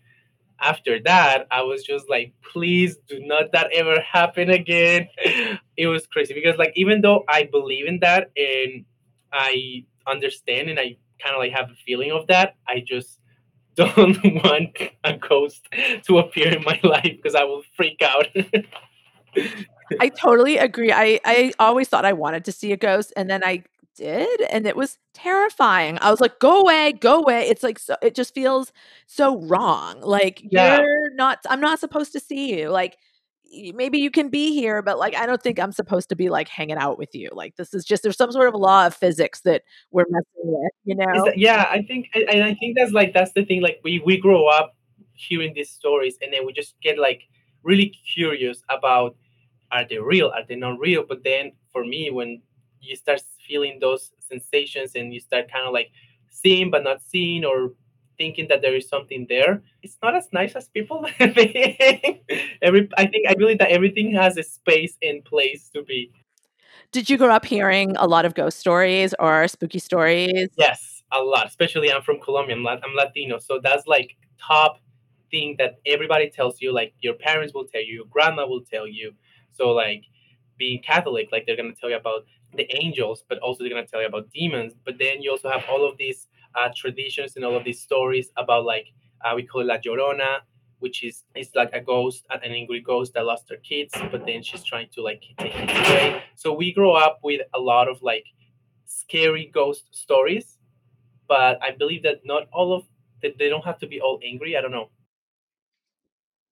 after 0.59 0.99
that, 1.03 1.47
I 1.49 1.63
was 1.63 1.83
just 1.83 2.09
like, 2.09 2.33
please 2.51 2.97
do 3.07 3.19
not 3.19 3.51
that 3.53 3.71
ever 3.73 3.99
happen 3.99 4.49
again. 4.49 5.07
it 5.77 5.87
was 5.87 6.05
crazy 6.07 6.33
because 6.33 6.57
like 6.57 6.73
even 6.75 7.01
though 7.01 7.23
I 7.27 7.43
believe 7.43 7.87
in 7.87 7.99
that 8.01 8.31
and 8.37 8.85
I 9.33 9.85
understand 10.07 10.69
and 10.69 10.79
I 10.79 10.97
kind 11.23 11.35
of 11.35 11.39
like 11.39 11.53
have 11.53 11.69
a 11.69 11.75
feeling 11.85 12.11
of 12.11 12.27
that, 12.27 12.55
I 12.67 12.83
just 12.85 13.19
don't 13.75 14.17
want 14.43 14.77
a 15.03 15.13
ghost 15.13 15.67
to 16.03 16.19
appear 16.19 16.49
in 16.49 16.63
my 16.63 16.79
life 16.83 17.03
because 17.03 17.35
I 17.35 17.45
will 17.45 17.63
freak 17.75 18.01
out. 18.01 18.27
I 19.99 20.09
totally 20.09 20.57
agree. 20.57 20.91
I, 20.91 21.19
I 21.23 21.53
always 21.57 21.87
thought 21.87 22.05
I 22.05 22.13
wanted 22.13 22.45
to 22.45 22.51
see 22.51 22.73
a 22.73 22.77
ghost, 22.77 23.13
and 23.15 23.29
then 23.29 23.41
I 23.45 23.63
did 24.01 24.41
and 24.49 24.65
it 24.65 24.75
was 24.75 24.97
terrifying. 25.13 25.97
I 26.01 26.09
was 26.09 26.19
like, 26.19 26.39
"Go 26.39 26.61
away, 26.61 26.93
go 26.93 27.19
away." 27.19 27.47
It's 27.47 27.63
like 27.63 27.77
so 27.77 27.95
it 28.01 28.15
just 28.15 28.33
feels 28.33 28.73
so 29.05 29.39
wrong. 29.41 30.01
Like 30.01 30.41
yeah. 30.49 30.79
you're 30.79 31.13
not 31.13 31.39
I'm 31.49 31.61
not 31.61 31.79
supposed 31.79 32.11
to 32.13 32.19
see 32.19 32.59
you. 32.59 32.69
Like 32.69 32.97
maybe 33.75 33.99
you 33.99 34.09
can 34.09 34.29
be 34.29 34.53
here, 34.53 34.81
but 34.81 34.97
like 34.97 35.15
I 35.15 35.25
don't 35.25 35.41
think 35.41 35.59
I'm 35.59 35.71
supposed 35.71 36.09
to 36.09 36.15
be 36.15 36.29
like 36.29 36.47
hanging 36.47 36.77
out 36.77 36.97
with 36.97 37.13
you. 37.13 37.29
Like 37.31 37.55
this 37.57 37.73
is 37.73 37.85
just 37.85 38.01
there's 38.01 38.17
some 38.17 38.31
sort 38.31 38.47
of 38.47 38.55
law 38.55 38.87
of 38.87 38.95
physics 38.95 39.41
that 39.41 39.61
we're 39.91 40.05
messing 40.09 40.25
with, 40.43 40.71
you 40.83 40.95
know? 40.95 41.25
That, 41.25 41.37
yeah, 41.37 41.67
I 41.69 41.83
think 41.83 42.09
and 42.15 42.43
I 42.43 42.55
think 42.55 42.77
that's 42.77 42.91
like 42.91 43.13
that's 43.13 43.33
the 43.33 43.45
thing. 43.45 43.61
Like 43.61 43.79
we 43.83 44.01
we 44.03 44.17
grow 44.17 44.47
up 44.47 44.75
hearing 45.13 45.53
these 45.53 45.69
stories 45.69 46.17
and 46.21 46.33
then 46.33 46.45
we 46.45 46.53
just 46.53 46.73
get 46.81 46.97
like 46.97 47.23
really 47.63 47.93
curious 48.15 48.63
about 48.69 49.15
are 49.71 49.85
they 49.87 49.99
real? 49.99 50.31
Are 50.35 50.43
they 50.47 50.55
not 50.55 50.79
real? 50.79 51.05
But 51.07 51.23
then 51.23 51.51
for 51.71 51.85
me, 51.85 52.09
when 52.09 52.41
you 52.81 52.95
start 52.95 53.21
feeling 53.51 53.79
those 53.81 54.11
sensations 54.19 54.95
and 54.95 55.13
you 55.13 55.19
start 55.19 55.51
kind 55.51 55.67
of 55.67 55.73
like 55.73 55.91
seeing 56.29 56.71
but 56.71 56.83
not 56.83 57.01
seeing 57.01 57.43
or 57.43 57.73
thinking 58.17 58.47
that 58.47 58.61
there 58.61 58.75
is 58.75 58.87
something 58.87 59.25
there. 59.27 59.61
It's 59.83 59.97
not 60.01 60.15
as 60.15 60.27
nice 60.31 60.55
as 60.55 60.69
people 60.69 61.05
think. 61.17 62.21
Every 62.61 62.89
I 62.97 63.05
think 63.07 63.27
I 63.27 63.33
believe 63.33 63.59
that 63.59 63.71
everything 63.71 64.13
has 64.13 64.37
a 64.37 64.43
space 64.43 64.95
and 65.01 65.23
place 65.25 65.69
to 65.73 65.83
be. 65.83 66.11
Did 66.93 67.09
you 67.09 67.17
grow 67.17 67.33
up 67.33 67.45
hearing 67.45 67.95
a 67.97 68.07
lot 68.07 68.25
of 68.25 68.33
ghost 68.33 68.57
stories 68.59 69.13
or 69.19 69.47
spooky 69.47 69.79
stories? 69.79 70.49
Yes, 70.57 71.03
a 71.11 71.19
lot. 71.19 71.47
Especially 71.47 71.91
I'm 71.91 72.01
from 72.01 72.19
Colombia. 72.21 72.55
I'm, 72.55 72.67
I'm 72.67 72.95
Latino, 72.95 73.39
so 73.39 73.59
that's 73.61 73.87
like 73.87 74.15
top 74.39 74.79
thing 75.31 75.55
that 75.57 75.79
everybody 75.85 76.29
tells 76.29 76.61
you. 76.61 76.73
Like 76.73 76.93
your 77.01 77.15
parents 77.15 77.53
will 77.53 77.65
tell 77.65 77.81
you, 77.81 77.93
your 77.99 78.09
grandma 78.09 78.47
will 78.47 78.63
tell 78.73 78.87
you. 78.87 79.13
So 79.51 79.71
like 79.71 80.03
being 80.57 80.81
Catholic, 80.81 81.29
like 81.31 81.45
they're 81.45 81.57
gonna 81.57 81.73
tell 81.79 81.89
you 81.89 81.97
about 81.97 82.25
the 82.55 82.67
angels, 82.75 83.23
but 83.27 83.37
also 83.39 83.63
they're 83.63 83.69
gonna 83.73 83.85
tell 83.85 84.01
you 84.01 84.07
about 84.07 84.29
demons. 84.31 84.73
But 84.85 84.97
then 84.99 85.21
you 85.21 85.31
also 85.31 85.49
have 85.49 85.63
all 85.69 85.87
of 85.87 85.97
these 85.97 86.27
uh, 86.55 86.69
traditions 86.75 87.35
and 87.35 87.45
all 87.45 87.55
of 87.55 87.63
these 87.63 87.79
stories 87.81 88.31
about 88.37 88.65
like 88.65 88.87
uh, 89.23 89.33
we 89.35 89.43
call 89.43 89.61
it 89.61 89.65
La 89.65 89.77
Llorona, 89.77 90.39
which 90.79 91.03
is 91.03 91.23
it's 91.35 91.55
like 91.55 91.71
a 91.73 91.79
ghost, 91.79 92.25
an 92.29 92.39
angry 92.43 92.81
ghost 92.81 93.13
that 93.13 93.25
lost 93.25 93.49
her 93.49 93.57
kids, 93.57 93.93
but 94.11 94.25
then 94.25 94.41
she's 94.43 94.63
trying 94.63 94.89
to 94.93 95.01
like 95.01 95.23
take 95.37 95.53
it 95.55 95.69
away. 95.69 96.23
So 96.35 96.53
we 96.53 96.73
grow 96.73 96.93
up 96.93 97.19
with 97.23 97.41
a 97.53 97.59
lot 97.59 97.87
of 97.87 98.01
like 98.01 98.25
scary 98.85 99.49
ghost 99.53 99.85
stories, 99.91 100.57
but 101.27 101.61
I 101.61 101.71
believe 101.71 102.03
that 102.03 102.21
not 102.25 102.47
all 102.51 102.73
of 102.73 102.83
that 103.21 103.37
they 103.37 103.49
don't 103.49 103.63
have 103.63 103.79
to 103.79 103.87
be 103.87 104.01
all 104.01 104.19
angry. 104.25 104.57
I 104.57 104.61
don't 104.61 104.71
know. 104.71 104.89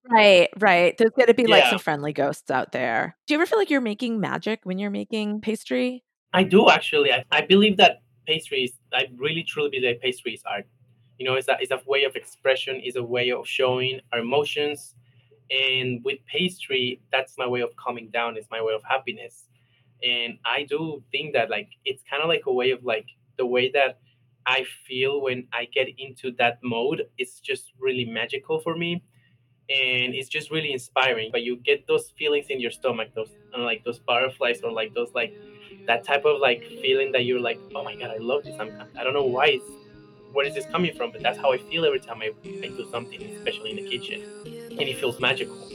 Right, 0.08 0.48
right. 0.58 0.96
There's 0.96 1.10
going 1.10 1.28
to 1.28 1.34
be 1.34 1.46
like 1.46 1.66
some 1.66 1.78
friendly 1.78 2.12
ghosts 2.12 2.50
out 2.50 2.72
there. 2.72 3.16
Do 3.26 3.34
you 3.34 3.38
ever 3.38 3.46
feel 3.46 3.58
like 3.58 3.70
you're 3.70 3.80
making 3.80 4.20
magic 4.20 4.60
when 4.64 4.78
you're 4.78 4.90
making 4.90 5.40
pastry? 5.40 6.04
I 6.32 6.44
do 6.44 6.70
actually. 6.70 7.12
I, 7.12 7.24
I 7.30 7.42
believe 7.42 7.76
that 7.78 8.02
pastries, 8.26 8.72
I 8.92 9.08
really 9.16 9.42
truly 9.42 9.70
believe 9.70 9.84
that 9.84 10.00
pastries 10.00 10.42
art. 10.46 10.66
You 11.18 11.26
know, 11.26 11.34
it's 11.34 11.48
a, 11.48 11.56
it's 11.60 11.70
a 11.70 11.80
way 11.86 12.04
of 12.04 12.16
expression, 12.16 12.80
it's 12.82 12.96
a 12.96 13.02
way 13.02 13.30
of 13.30 13.46
showing 13.46 14.00
our 14.12 14.20
emotions. 14.20 14.94
And 15.50 16.02
with 16.04 16.18
pastry, 16.26 17.02
that's 17.12 17.36
my 17.36 17.46
way 17.46 17.60
of 17.60 17.74
calming 17.76 18.08
down, 18.10 18.36
it's 18.36 18.48
my 18.50 18.62
way 18.62 18.72
of 18.72 18.82
happiness. 18.84 19.44
And 20.02 20.38
I 20.46 20.64
do 20.64 21.02
think 21.12 21.34
that 21.34 21.50
like 21.50 21.68
it's 21.84 22.02
kind 22.08 22.22
of 22.22 22.28
like 22.28 22.44
a 22.46 22.52
way 22.52 22.70
of 22.70 22.84
like 22.84 23.06
the 23.36 23.44
way 23.44 23.70
that 23.72 23.98
I 24.46 24.64
feel 24.86 25.20
when 25.20 25.46
I 25.52 25.66
get 25.66 25.88
into 25.98 26.32
that 26.38 26.58
mode, 26.62 27.06
it's 27.18 27.40
just 27.40 27.72
really 27.78 28.06
magical 28.06 28.60
for 28.60 28.76
me 28.76 29.02
and 29.70 30.14
it's 30.14 30.28
just 30.28 30.50
really 30.50 30.72
inspiring. 30.72 31.30
But 31.32 31.42
you 31.42 31.56
get 31.56 31.86
those 31.86 32.10
feelings 32.18 32.46
in 32.50 32.60
your 32.60 32.70
stomach, 32.72 33.10
those 33.14 33.30
uh, 33.56 33.62
like 33.62 33.84
those 33.84 34.00
butterflies 34.00 34.60
or 34.62 34.72
like 34.72 34.94
those 34.94 35.10
like 35.14 35.34
that 35.86 36.04
type 36.04 36.24
of 36.24 36.40
like 36.40 36.64
feeling 36.82 37.12
that 37.12 37.24
you're 37.24 37.40
like, 37.40 37.60
oh 37.74 37.84
my 37.84 37.96
god, 37.96 38.10
I 38.10 38.18
love 38.18 38.44
this. 38.44 38.56
I'm 38.60 38.72
I 38.98 39.04
don't 39.04 39.14
know 39.14 39.24
why 39.24 39.46
it's 39.46 39.70
where 40.32 40.46
is 40.46 40.54
this 40.54 40.66
coming 40.66 40.94
from, 40.96 41.12
but 41.12 41.22
that's 41.22 41.38
how 41.38 41.52
I 41.52 41.58
feel 41.58 41.84
every 41.84 42.00
time 42.00 42.22
I, 42.22 42.30
I 42.64 42.68
do 42.68 42.84
something, 42.90 43.20
especially 43.36 43.70
in 43.70 43.76
the 43.76 43.82
kitchen, 43.82 44.20
and 44.44 44.82
it 44.88 44.98
feels 44.98 45.20
magical. 45.20 45.70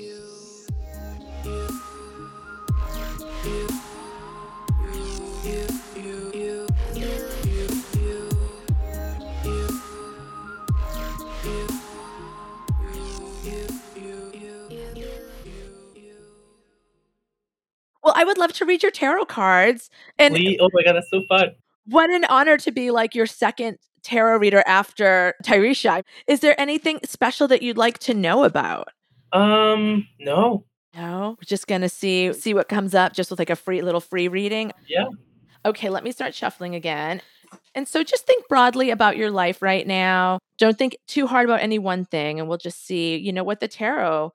Would 18.26 18.38
love 18.38 18.54
to 18.54 18.66
read 18.66 18.84
your 18.84 18.92
tarot 18.92 19.26
cards. 19.26 19.90
And 20.18 20.36
Please. 20.36 20.58
oh 20.62 20.70
my 20.74 20.84
god, 20.84 20.94
that's 20.94 21.10
so 21.10 21.22
fun. 21.30 21.52
What 21.88 22.10
an 22.10 22.26
honor 22.26 22.58
to 22.58 22.72
be 22.72 22.92
like 22.92 23.16
your 23.16 23.26
second 23.26 23.78
tarot 24.04 24.38
reader 24.38 24.64
after 24.66 25.34
Tyresha. 25.44 26.04
Is 26.28 26.40
there 26.40 26.60
anything 26.60 27.00
special 27.06 27.48
that 27.48 27.62
you'd 27.62 27.78
like 27.78 28.00
to 28.00 28.14
know 28.14 28.44
about? 28.44 28.90
Um, 29.34 30.08
no. 30.20 30.66
No. 30.96 31.36
We're 31.40 31.46
just 31.46 31.68
gonna 31.68 31.90
see 31.90 32.32
see 32.34 32.54
what 32.54 32.70
comes 32.70 32.96
up 32.96 33.14
just 33.14 33.30
with 33.30 33.40
like 33.40 33.50
a 33.50 33.56
free 33.56 33.82
little 33.82 34.02
free 34.02 34.28
reading. 34.28 34.72
Yeah. 34.88 35.06
Okay, 35.66 35.90
let 35.90 36.04
me 36.04 36.12
start 36.12 36.34
shuffling 36.34 36.76
again. 36.76 37.22
And 37.74 37.88
so 37.88 38.04
just 38.04 38.26
think 38.26 38.48
broadly 38.48 38.92
about 38.92 39.18
your 39.18 39.32
life 39.32 39.62
right 39.62 39.86
now. 39.86 40.40
Don't 40.58 40.78
think 40.78 40.98
too 41.08 41.28
hard 41.28 41.46
about 41.46 41.62
any 41.62 41.80
one 41.80 42.06
thing 42.06 42.40
and 42.40 42.48
we'll 42.48 42.58
just 42.58 42.86
see, 42.86 43.18
you 43.18 43.34
know, 43.34 43.44
what 43.44 43.60
the 43.60 43.68
tarot 43.68 44.32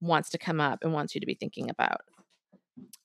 wants 0.00 0.30
to 0.30 0.38
come 0.38 0.60
up 0.60 0.80
and 0.82 0.92
wants 0.92 1.14
you 1.14 1.20
to 1.20 1.26
be 1.26 1.34
thinking 1.34 1.68
about. 1.68 2.00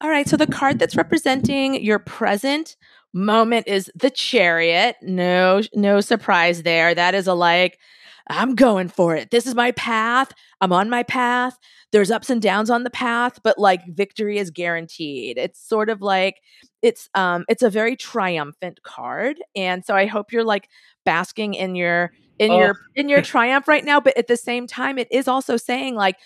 All 0.01 0.09
right, 0.09 0.27
so 0.27 0.37
the 0.37 0.47
card 0.47 0.79
that's 0.79 0.95
representing 0.95 1.81
your 1.83 1.99
present 1.99 2.75
moment 3.13 3.67
is 3.67 3.89
the 3.95 4.09
chariot. 4.09 4.97
No 5.01 5.61
no 5.73 6.01
surprise 6.01 6.63
there. 6.63 6.93
That 6.93 7.15
is 7.15 7.27
a 7.27 7.33
like 7.33 7.79
I'm 8.27 8.55
going 8.55 8.89
for 8.89 9.15
it. 9.15 9.31
This 9.31 9.45
is 9.45 9.55
my 9.55 9.71
path. 9.71 10.31
I'm 10.59 10.73
on 10.73 10.89
my 10.89 11.03
path. 11.03 11.57
There's 11.91 12.11
ups 12.11 12.29
and 12.29 12.41
downs 12.41 12.69
on 12.69 12.83
the 12.83 12.89
path, 12.89 13.39
but 13.43 13.57
like 13.57 13.81
victory 13.87 14.37
is 14.37 14.51
guaranteed. 14.51 15.37
It's 15.37 15.65
sort 15.65 15.89
of 15.89 16.01
like 16.01 16.41
it's 16.81 17.09
um 17.15 17.45
it's 17.47 17.63
a 17.63 17.69
very 17.69 17.95
triumphant 17.95 18.81
card. 18.83 19.37
And 19.55 19.85
so 19.85 19.95
I 19.95 20.07
hope 20.07 20.31
you're 20.31 20.43
like 20.43 20.69
basking 21.05 21.53
in 21.53 21.75
your 21.75 22.11
in 22.37 22.51
oh. 22.51 22.59
your 22.59 22.75
in 22.95 23.07
your 23.07 23.21
triumph 23.23 23.67
right 23.67 23.85
now, 23.85 24.01
but 24.01 24.17
at 24.17 24.27
the 24.27 24.37
same 24.37 24.67
time 24.67 24.97
it 24.97 25.07
is 25.09 25.27
also 25.27 25.55
saying 25.55 25.95
like 25.95 26.17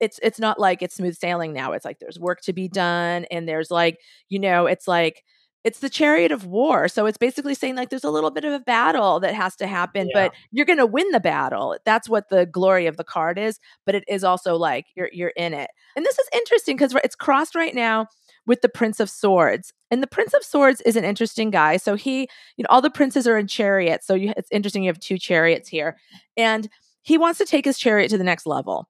it's 0.00 0.18
it's 0.22 0.38
not 0.38 0.58
like 0.58 0.82
it's 0.82 0.96
smooth 0.96 1.16
sailing 1.16 1.52
now. 1.52 1.72
It's 1.72 1.84
like 1.84 1.98
there's 1.98 2.18
work 2.18 2.40
to 2.42 2.52
be 2.52 2.68
done 2.68 3.26
and 3.30 3.48
there's 3.48 3.70
like, 3.70 4.00
you 4.28 4.38
know, 4.38 4.66
it's 4.66 4.88
like 4.88 5.24
it's 5.64 5.80
the 5.80 5.90
chariot 5.90 6.30
of 6.30 6.46
war. 6.46 6.86
So 6.86 7.06
it's 7.06 7.18
basically 7.18 7.54
saying 7.54 7.74
like 7.74 7.90
there's 7.90 8.04
a 8.04 8.10
little 8.10 8.30
bit 8.30 8.44
of 8.44 8.52
a 8.52 8.60
battle 8.60 9.18
that 9.20 9.34
has 9.34 9.56
to 9.56 9.66
happen, 9.66 10.08
yeah. 10.14 10.28
but 10.28 10.34
you're 10.52 10.64
going 10.64 10.78
to 10.78 10.86
win 10.86 11.10
the 11.10 11.18
battle. 11.18 11.76
That's 11.84 12.08
what 12.08 12.28
the 12.28 12.46
glory 12.46 12.86
of 12.86 12.96
the 12.96 13.02
card 13.02 13.36
is, 13.36 13.58
but 13.84 13.96
it 13.96 14.04
is 14.06 14.22
also 14.22 14.56
like 14.56 14.86
you're 14.94 15.10
you're 15.12 15.32
in 15.36 15.54
it. 15.54 15.70
And 15.96 16.04
this 16.04 16.18
is 16.18 16.28
interesting 16.32 16.78
cuz 16.78 16.94
it's 17.02 17.16
crossed 17.16 17.54
right 17.54 17.74
now 17.74 18.06
with 18.46 18.60
the 18.60 18.68
Prince 18.68 19.00
of 19.00 19.10
Swords. 19.10 19.72
And 19.90 20.02
the 20.02 20.06
Prince 20.06 20.34
of 20.34 20.44
Swords 20.44 20.80
is 20.82 20.96
an 20.96 21.04
interesting 21.04 21.50
guy. 21.50 21.76
So 21.78 21.96
he, 21.96 22.28
you 22.56 22.62
know, 22.62 22.68
all 22.70 22.80
the 22.80 22.90
princes 22.90 23.26
are 23.26 23.36
in 23.36 23.48
chariots. 23.48 24.06
So 24.06 24.14
you, 24.14 24.32
it's 24.36 24.50
interesting 24.52 24.84
you 24.84 24.90
have 24.90 25.00
two 25.00 25.18
chariots 25.18 25.68
here. 25.68 25.96
And 26.36 26.68
he 27.02 27.18
wants 27.18 27.38
to 27.38 27.44
take 27.44 27.64
his 27.64 27.78
chariot 27.78 28.08
to 28.10 28.18
the 28.18 28.24
next 28.24 28.46
level 28.46 28.88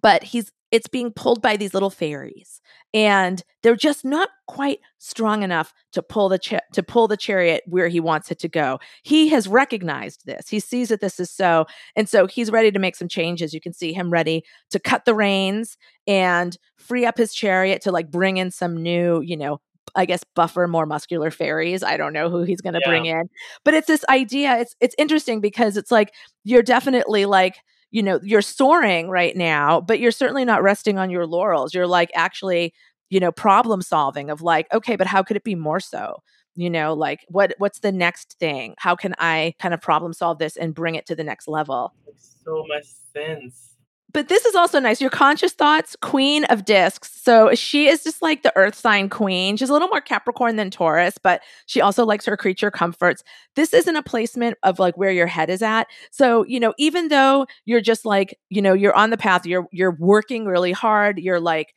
but 0.00 0.22
he's 0.22 0.50
it's 0.70 0.88
being 0.88 1.12
pulled 1.12 1.40
by 1.40 1.56
these 1.56 1.72
little 1.72 1.90
fairies 1.90 2.60
and 2.92 3.44
they're 3.62 3.76
just 3.76 4.04
not 4.04 4.28
quite 4.48 4.80
strong 4.98 5.44
enough 5.44 5.72
to 5.92 6.02
pull 6.02 6.28
the 6.28 6.38
cha- 6.38 6.58
to 6.72 6.82
pull 6.82 7.06
the 7.06 7.16
chariot 7.16 7.62
where 7.66 7.86
he 7.86 8.00
wants 8.00 8.30
it 8.30 8.38
to 8.40 8.48
go 8.48 8.78
he 9.02 9.28
has 9.28 9.46
recognized 9.46 10.26
this 10.26 10.48
he 10.48 10.58
sees 10.58 10.88
that 10.88 11.00
this 11.00 11.20
is 11.20 11.30
so 11.30 11.64
and 11.94 12.08
so 12.08 12.26
he's 12.26 12.50
ready 12.50 12.72
to 12.72 12.78
make 12.78 12.96
some 12.96 13.08
changes 13.08 13.54
you 13.54 13.60
can 13.60 13.72
see 13.72 13.92
him 13.92 14.10
ready 14.10 14.42
to 14.70 14.80
cut 14.80 15.04
the 15.04 15.14
reins 15.14 15.76
and 16.06 16.58
free 16.76 17.06
up 17.06 17.18
his 17.18 17.32
chariot 17.32 17.80
to 17.80 17.92
like 17.92 18.10
bring 18.10 18.36
in 18.36 18.50
some 18.50 18.82
new 18.82 19.20
you 19.20 19.36
know 19.36 19.60
I 19.94 20.06
guess 20.06 20.24
buffer 20.34 20.66
more 20.66 20.86
muscular 20.86 21.30
fairies. 21.30 21.82
I 21.82 21.96
don't 21.96 22.12
know 22.12 22.28
who 22.30 22.42
he's 22.42 22.60
going 22.60 22.74
to 22.74 22.80
yeah. 22.82 22.90
bring 22.90 23.06
in. 23.06 23.28
But 23.64 23.74
it's 23.74 23.86
this 23.86 24.04
idea. 24.08 24.56
It's 24.58 24.74
it's 24.80 24.94
interesting 24.98 25.40
because 25.40 25.76
it's 25.76 25.92
like 25.92 26.12
you're 26.42 26.62
definitely 26.62 27.26
like 27.26 27.56
you 27.94 28.02
know 28.02 28.18
you're 28.24 28.42
soaring 28.42 29.08
right 29.08 29.36
now 29.36 29.80
but 29.80 30.00
you're 30.00 30.10
certainly 30.10 30.44
not 30.44 30.64
resting 30.64 30.98
on 30.98 31.10
your 31.10 31.26
laurels. 31.26 31.72
You're 31.72 31.86
like 31.86 32.10
actually 32.14 32.74
you 33.08 33.20
know 33.20 33.30
problem 33.30 33.80
solving 33.82 34.30
of 34.30 34.42
like 34.42 34.66
okay 34.72 34.96
but 34.96 35.06
how 35.06 35.22
could 35.22 35.36
it 35.36 35.44
be 35.44 35.54
more 35.54 35.80
so? 35.80 36.16
You 36.56 36.70
know 36.70 36.92
like 36.92 37.20
what 37.28 37.54
what's 37.58 37.78
the 37.78 37.92
next 37.92 38.36
thing? 38.40 38.74
How 38.78 38.96
can 38.96 39.14
i 39.18 39.54
kind 39.60 39.72
of 39.72 39.80
problem 39.80 40.12
solve 40.12 40.38
this 40.38 40.56
and 40.56 40.74
bring 40.74 40.96
it 40.96 41.06
to 41.06 41.14
the 41.14 41.24
next 41.24 41.46
level? 41.46 41.94
Makes 42.04 42.36
so 42.44 42.64
much 42.68 42.86
sense 43.12 43.73
but 44.14 44.28
this 44.28 44.44
is 44.46 44.54
also 44.54 44.78
nice. 44.78 45.00
Your 45.00 45.10
conscious 45.10 45.52
thoughts, 45.52 45.96
queen 46.00 46.44
of 46.44 46.64
discs. 46.64 47.10
So 47.20 47.54
she 47.54 47.88
is 47.88 48.04
just 48.04 48.22
like 48.22 48.44
the 48.44 48.52
earth 48.56 48.76
sign 48.76 49.10
queen. 49.10 49.56
She's 49.56 49.68
a 49.68 49.72
little 49.72 49.88
more 49.88 50.00
Capricorn 50.00 50.54
than 50.56 50.70
Taurus, 50.70 51.18
but 51.22 51.42
she 51.66 51.80
also 51.80 52.06
likes 52.06 52.24
her 52.24 52.36
creature 52.36 52.70
comforts. 52.70 53.24
This 53.56 53.74
isn't 53.74 53.96
a 53.96 54.02
placement 54.02 54.56
of 54.62 54.78
like 54.78 54.96
where 54.96 55.10
your 55.10 55.26
head 55.26 55.50
is 55.50 55.62
at. 55.62 55.88
So, 56.12 56.44
you 56.46 56.60
know, 56.60 56.72
even 56.78 57.08
though 57.08 57.46
you're 57.66 57.80
just 57.80 58.06
like, 58.06 58.38
you 58.48 58.62
know, 58.62 58.72
you're 58.72 58.94
on 58.94 59.10
the 59.10 59.18
path, 59.18 59.44
you're 59.44 59.66
you're 59.72 59.96
working 59.98 60.46
really 60.46 60.72
hard, 60.72 61.18
you're 61.18 61.40
like 61.40 61.74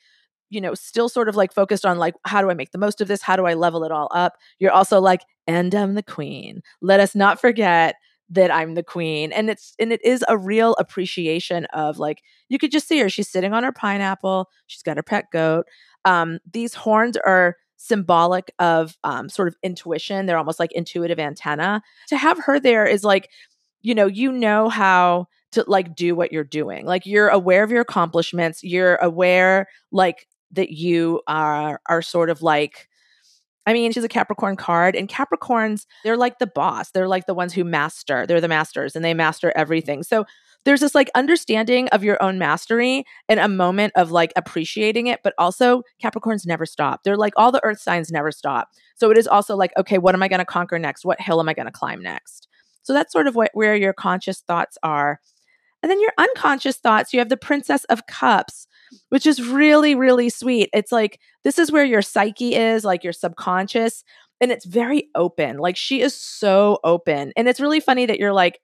you 0.49 0.61
know, 0.61 0.73
still 0.73 1.09
sort 1.09 1.27
of 1.27 1.35
like 1.35 1.51
focused 1.53 1.85
on 1.85 1.97
like, 1.97 2.15
how 2.23 2.41
do 2.41 2.49
I 2.49 2.53
make 2.53 2.71
the 2.71 2.77
most 2.77 3.01
of 3.01 3.09
this? 3.09 3.21
How 3.21 3.35
do 3.35 3.45
I 3.45 3.53
level 3.53 3.83
it 3.83 3.91
all 3.91 4.07
up? 4.11 4.37
You're 4.59 4.71
also 4.71 5.01
like, 5.01 5.21
and 5.45 5.73
I'm 5.75 5.95
the 5.95 6.03
queen. 6.03 6.61
Let 6.81 7.01
us 7.01 7.15
not 7.15 7.41
forget 7.41 7.95
that 8.29 8.51
I'm 8.51 8.73
the 8.75 8.83
queen. 8.83 9.31
And 9.31 9.49
it's 9.49 9.73
and 9.79 9.91
it 9.91 10.03
is 10.03 10.23
a 10.27 10.37
real 10.37 10.75
appreciation 10.79 11.65
of 11.73 11.97
like 11.97 12.23
you 12.49 12.57
could 12.57 12.71
just 12.71 12.87
see 12.87 12.99
her. 12.99 13.09
She's 13.09 13.29
sitting 13.29 13.53
on 13.53 13.63
her 13.63 13.71
pineapple. 13.71 14.49
She's 14.67 14.83
got 14.83 14.97
her 14.97 15.03
pet 15.03 15.25
goat. 15.31 15.65
Um, 16.05 16.39
these 16.51 16.73
horns 16.73 17.17
are 17.17 17.55
symbolic 17.77 18.51
of 18.59 18.97
um, 19.03 19.29
sort 19.29 19.47
of 19.47 19.55
intuition. 19.63 20.25
They're 20.25 20.37
almost 20.37 20.59
like 20.59 20.71
intuitive 20.73 21.19
antenna. 21.19 21.81
To 22.09 22.17
have 22.17 22.39
her 22.39 22.59
there 22.59 22.85
is 22.85 23.03
like, 23.03 23.29
you 23.81 23.95
know, 23.95 24.07
you 24.07 24.31
know 24.31 24.69
how 24.69 25.27
to 25.51 25.63
like 25.67 25.95
do 25.95 26.15
what 26.15 26.31
you're 26.31 26.43
doing. 26.43 26.85
Like 26.85 27.05
you're 27.05 27.29
aware 27.29 27.63
of 27.63 27.71
your 27.71 27.81
accomplishments. 27.81 28.63
You're 28.63 28.95
aware 28.95 29.67
like 29.91 30.27
that 30.51 30.71
you 30.71 31.21
are 31.27 31.79
are 31.87 32.01
sort 32.01 32.29
of 32.29 32.41
like 32.41 32.86
I 33.67 33.73
mean, 33.73 33.91
she's 33.91 34.03
a 34.03 34.09
Capricorn 34.09 34.55
card, 34.55 34.95
and 34.95 35.09
Capricorns, 35.09 35.85
they're 36.03 36.17
like 36.17 36.39
the 36.39 36.47
boss. 36.47 36.89
They're 36.91 37.07
like 37.07 37.27
the 37.27 37.33
ones 37.33 37.53
who 37.53 37.63
master. 37.63 38.25
They're 38.25 38.41
the 38.41 38.47
masters 38.47 38.95
and 38.95 39.03
they 39.03 39.13
master 39.13 39.53
everything. 39.55 40.03
So 40.03 40.25
there's 40.65 40.79
this 40.79 40.95
like 40.95 41.09
understanding 41.15 41.87
of 41.89 42.03
your 42.03 42.21
own 42.21 42.39
mastery 42.39 43.05
and 43.29 43.39
a 43.39 43.47
moment 43.47 43.93
of 43.95 44.11
like 44.11 44.33
appreciating 44.35 45.07
it, 45.07 45.19
but 45.23 45.33
also 45.37 45.83
Capricorns 46.03 46.45
never 46.45 46.65
stop. 46.65 47.03
They're 47.03 47.17
like 47.17 47.33
all 47.37 47.51
the 47.51 47.63
earth 47.63 47.79
signs 47.79 48.11
never 48.11 48.31
stop. 48.31 48.69
So 48.95 49.11
it 49.11 49.17
is 49.17 49.27
also 49.27 49.55
like, 49.55 49.71
okay, 49.77 49.97
what 49.97 50.15
am 50.15 50.23
I 50.23 50.27
going 50.27 50.39
to 50.39 50.45
conquer 50.45 50.79
next? 50.79 51.05
What 51.05 51.21
hill 51.21 51.39
am 51.39 51.49
I 51.49 51.53
going 51.53 51.67
to 51.67 51.71
climb 51.71 52.01
next? 52.01 52.47
So 52.83 52.93
that's 52.93 53.13
sort 53.13 53.27
of 53.27 53.35
what, 53.35 53.51
where 53.53 53.75
your 53.75 53.93
conscious 53.93 54.39
thoughts 54.41 54.77
are. 54.81 55.19
And 55.83 55.91
then 55.91 56.01
your 56.01 56.13
unconscious 56.17 56.77
thoughts, 56.77 57.13
you 57.13 57.19
have 57.19 57.29
the 57.29 57.37
Princess 57.37 57.83
of 57.85 58.07
Cups, 58.07 58.66
which 59.09 59.25
is 59.25 59.45
really, 59.45 59.95
really 59.95 60.29
sweet. 60.29 60.69
It's 60.73 60.91
like 60.91 61.19
this 61.43 61.59
is 61.59 61.71
where 61.71 61.85
your 61.85 62.01
psyche 62.01 62.55
is, 62.55 62.83
like 62.83 63.03
your 63.03 63.13
subconscious, 63.13 64.03
and 64.41 64.51
it's 64.51 64.65
very 64.65 65.09
open. 65.15 65.57
Like 65.57 65.77
she 65.77 66.01
is 66.01 66.13
so 66.13 66.79
open. 66.83 67.33
And 67.35 67.47
it's 67.47 67.59
really 67.59 67.79
funny 67.79 68.05
that 68.05 68.19
you're 68.19 68.33
like, 68.33 68.59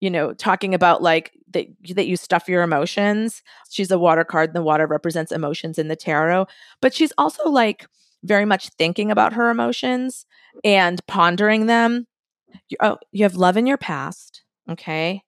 you 0.00 0.10
know, 0.10 0.32
talking 0.32 0.74
about 0.74 1.02
like 1.02 1.32
that 1.52 1.66
that 1.94 2.06
you 2.06 2.16
stuff 2.16 2.48
your 2.48 2.62
emotions. 2.62 3.42
She's 3.70 3.90
a 3.90 3.98
water 3.98 4.24
card, 4.24 4.50
and 4.50 4.56
the 4.56 4.62
water 4.62 4.86
represents 4.86 5.32
emotions 5.32 5.78
in 5.78 5.88
the 5.88 5.96
tarot, 5.96 6.46
but 6.80 6.94
she's 6.94 7.12
also 7.18 7.48
like 7.48 7.86
very 8.24 8.44
much 8.44 8.70
thinking 8.70 9.10
about 9.10 9.32
her 9.32 9.50
emotions 9.50 10.26
and 10.64 11.04
pondering 11.06 11.66
them. 11.66 12.06
You, 12.68 12.76
oh, 12.80 12.98
you 13.12 13.24
have 13.24 13.36
love 13.36 13.56
in 13.56 13.66
your 13.66 13.76
past, 13.76 14.42
okay? 14.68 15.22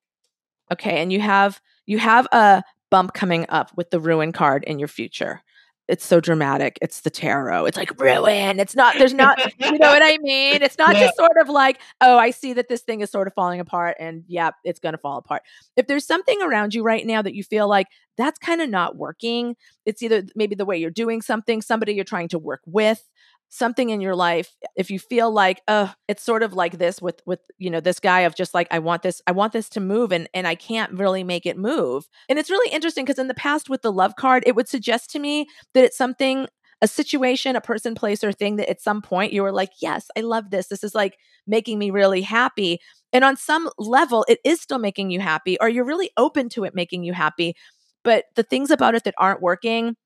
Okay, 0.73 1.03
and 1.03 1.13
you 1.13 1.21
have 1.21 1.61
you 1.87 1.99
have 1.99 2.27
a 2.33 2.63
bump 2.91 3.15
coming 3.15 3.47
up 3.49 3.71
with 3.77 3.91
the 3.91 4.01
ruin 4.01 4.33
card 4.33 4.65
in 4.65 4.79
your 4.79 4.89
future 4.89 5.43
it's 5.91 6.07
so 6.07 6.21
dramatic. 6.21 6.79
It's 6.81 7.01
the 7.01 7.11
tarot. 7.11 7.67
It's 7.67 7.77
like 7.77 8.01
ruin. 8.01 8.61
It's 8.61 8.77
not, 8.77 8.95
there's 8.97 9.13
not, 9.13 9.39
you 9.59 9.73
know 9.73 9.91
what 9.91 10.03
I 10.03 10.19
mean? 10.23 10.63
It's 10.63 10.79
not 10.79 10.95
yeah. 10.95 11.07
just 11.07 11.17
sort 11.17 11.37
of 11.41 11.49
like, 11.49 11.81
oh, 12.01 12.17
I 12.17 12.31
see 12.31 12.53
that 12.53 12.69
this 12.69 12.83
thing 12.83 13.01
is 13.01 13.11
sort 13.11 13.27
of 13.27 13.35
falling 13.35 13.59
apart 13.59 13.97
and 13.99 14.23
yeah, 14.29 14.51
it's 14.63 14.79
going 14.79 14.93
to 14.93 14.99
fall 14.99 15.19
apart. 15.19 15.43
If 15.77 15.89
there's 15.89 16.07
something 16.07 16.41
around 16.43 16.75
you 16.75 16.85
right 16.85 17.05
now 17.05 17.23
that 17.23 17.35
you 17.35 17.43
feel 17.43 17.69
like 17.69 17.89
that's 18.17 18.39
kind 18.39 18.63
of 18.63 18.71
not 18.71 18.97
working, 18.97 19.57
it's 19.85 20.01
either 20.01 20.23
maybe 20.37 20.55
the 20.55 20.65
way 20.65 20.79
you're 20.79 20.91
doing 20.91 21.23
something, 21.23 21.61
somebody 21.61 21.95
you're 21.95 22.05
trying 22.05 22.29
to 22.29 22.39
work 22.39 22.61
with, 22.67 23.03
something 23.51 23.91
in 23.91 24.01
your 24.01 24.15
life 24.15 24.55
if 24.77 24.91
you 24.91 24.99
feel 24.99 25.31
like 25.31 25.61
uh 25.67 25.89
it's 26.07 26.23
sort 26.23 26.43
of 26.45 26.53
like 26.55 26.79
this 26.79 27.03
with 27.03 27.21
with 27.27 27.41
you 27.59 27.69
know 27.69 27.81
this 27.81 27.99
guy 27.99 28.21
of 28.21 28.37
just 28.37 28.55
like 28.55 28.69
i 28.71 28.79
want 28.79 29.03
this 29.03 29.21
i 29.27 29.33
want 29.33 29.53
this 29.53 29.69
to 29.69 29.81
move 29.81 30.13
and 30.13 30.29
and 30.35 30.47
i 30.47 30.55
can't 30.55 30.93
really 30.93 31.25
make 31.25 31.47
it 31.47 31.59
move. 31.59 32.09
And 32.29 32.39
it's 32.39 32.51
really 32.51 32.73
interesting 32.73 33.05
because 33.05 33.19
in 33.19 33.27
the 33.29 33.35
past 33.35 33.69
with 33.69 33.83
the 33.83 33.93
love 33.93 34.15
card 34.17 34.45
it 34.47 34.55
would 34.55 34.69
suggest 34.69 35.11
to 35.11 35.19
me 35.19 35.47
that 35.75 35.85
it's 35.85 35.97
something 35.99 36.47
a 36.81 36.87
situation 36.89 37.57
a 37.57 37.61
person 37.61 37.95
place 37.95 38.23
or 38.25 38.33
thing 38.33 38.57
that 38.57 38.71
at 38.71 38.81
some 38.81 39.03
point 39.03 39.33
you 39.33 39.43
were 39.43 39.53
like 39.53 39.71
yes 39.83 40.07
i 40.17 40.21
love 40.21 40.51
this. 40.51 40.69
This 40.69 40.85
is 40.85 40.95
like 40.95 41.17
making 41.47 41.79
me 41.79 41.91
really 41.91 42.23
happy. 42.23 42.79
And 43.13 43.25
on 43.25 43.37
some 43.37 43.69
level 43.79 44.25
it 44.29 44.39
is 44.45 44.61
still 44.61 44.79
making 44.79 45.11
you 45.11 45.19
happy 45.21 45.59
or 45.61 45.69
you're 45.69 45.85
really 45.85 46.11
open 46.17 46.49
to 46.51 46.65
it 46.65 46.75
making 46.75 47.03
you 47.05 47.13
happy 47.13 47.55
but 48.05 48.25
the 48.37 48.45
things 48.45 48.71
about 48.71 48.95
it 48.95 49.05
that 49.05 49.15
aren't 49.19 49.43
working 49.43 49.97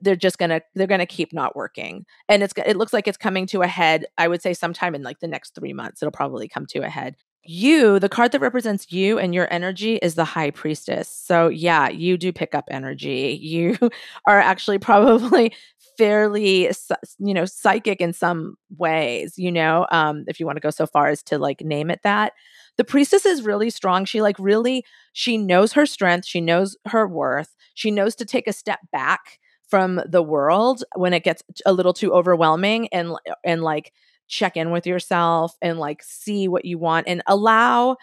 they're 0.00 0.16
just 0.16 0.38
gonna 0.38 0.60
they're 0.74 0.86
gonna 0.86 1.06
keep 1.06 1.32
not 1.32 1.56
working 1.56 2.04
and 2.28 2.42
it's 2.42 2.54
it 2.66 2.76
looks 2.76 2.92
like 2.92 3.08
it's 3.08 3.16
coming 3.16 3.46
to 3.46 3.62
a 3.62 3.66
head 3.66 4.06
i 4.16 4.28
would 4.28 4.42
say 4.42 4.54
sometime 4.54 4.94
in 4.94 5.02
like 5.02 5.20
the 5.20 5.28
next 5.28 5.54
three 5.54 5.72
months 5.72 6.02
it'll 6.02 6.12
probably 6.12 6.48
come 6.48 6.66
to 6.66 6.80
a 6.80 6.88
head. 6.88 7.16
You 7.44 7.98
the 7.98 8.08
card 8.10 8.32
that 8.32 8.40
represents 8.40 8.92
you 8.92 9.18
and 9.18 9.34
your 9.34 9.50
energy 9.52 9.96
is 9.96 10.16
the 10.16 10.24
high 10.24 10.50
priestess 10.50 11.08
so 11.08 11.48
yeah 11.48 11.88
you 11.88 12.18
do 12.18 12.32
pick 12.32 12.54
up 12.54 12.66
energy. 12.70 13.38
You 13.40 13.78
are 14.26 14.40
actually 14.40 14.78
probably 14.78 15.54
fairly 15.96 16.70
you 17.18 17.34
know 17.34 17.44
psychic 17.44 18.00
in 18.00 18.12
some 18.12 18.54
ways 18.76 19.34
you 19.36 19.50
know 19.50 19.84
um 19.90 20.24
if 20.28 20.38
you 20.38 20.46
want 20.46 20.56
to 20.56 20.60
go 20.60 20.70
so 20.70 20.86
far 20.86 21.08
as 21.08 21.22
to 21.24 21.38
like 21.38 21.60
name 21.62 21.90
it 21.90 22.00
that. 22.04 22.32
The 22.76 22.84
priestess 22.84 23.24
is 23.24 23.42
really 23.42 23.70
strong 23.70 24.04
she 24.04 24.20
like 24.20 24.36
really 24.38 24.84
she 25.12 25.38
knows 25.38 25.72
her 25.72 25.86
strength 25.86 26.26
she 26.26 26.40
knows 26.40 26.76
her 26.86 27.08
worth 27.08 27.56
she 27.74 27.90
knows 27.90 28.14
to 28.16 28.24
take 28.24 28.46
a 28.46 28.52
step 28.52 28.80
back 28.92 29.38
from 29.68 30.00
the 30.08 30.22
world 30.22 30.82
when 30.96 31.12
it 31.12 31.24
gets 31.24 31.42
a 31.66 31.72
little 31.72 31.92
too 31.92 32.12
overwhelming 32.12 32.88
and 32.88 33.14
and 33.44 33.62
like 33.62 33.92
check 34.28 34.56
in 34.56 34.70
with 34.70 34.86
yourself 34.86 35.56
and 35.62 35.78
like 35.78 36.02
see 36.02 36.48
what 36.48 36.64
you 36.64 36.78
want 36.78 37.08
and 37.08 37.22
allow 37.26 37.96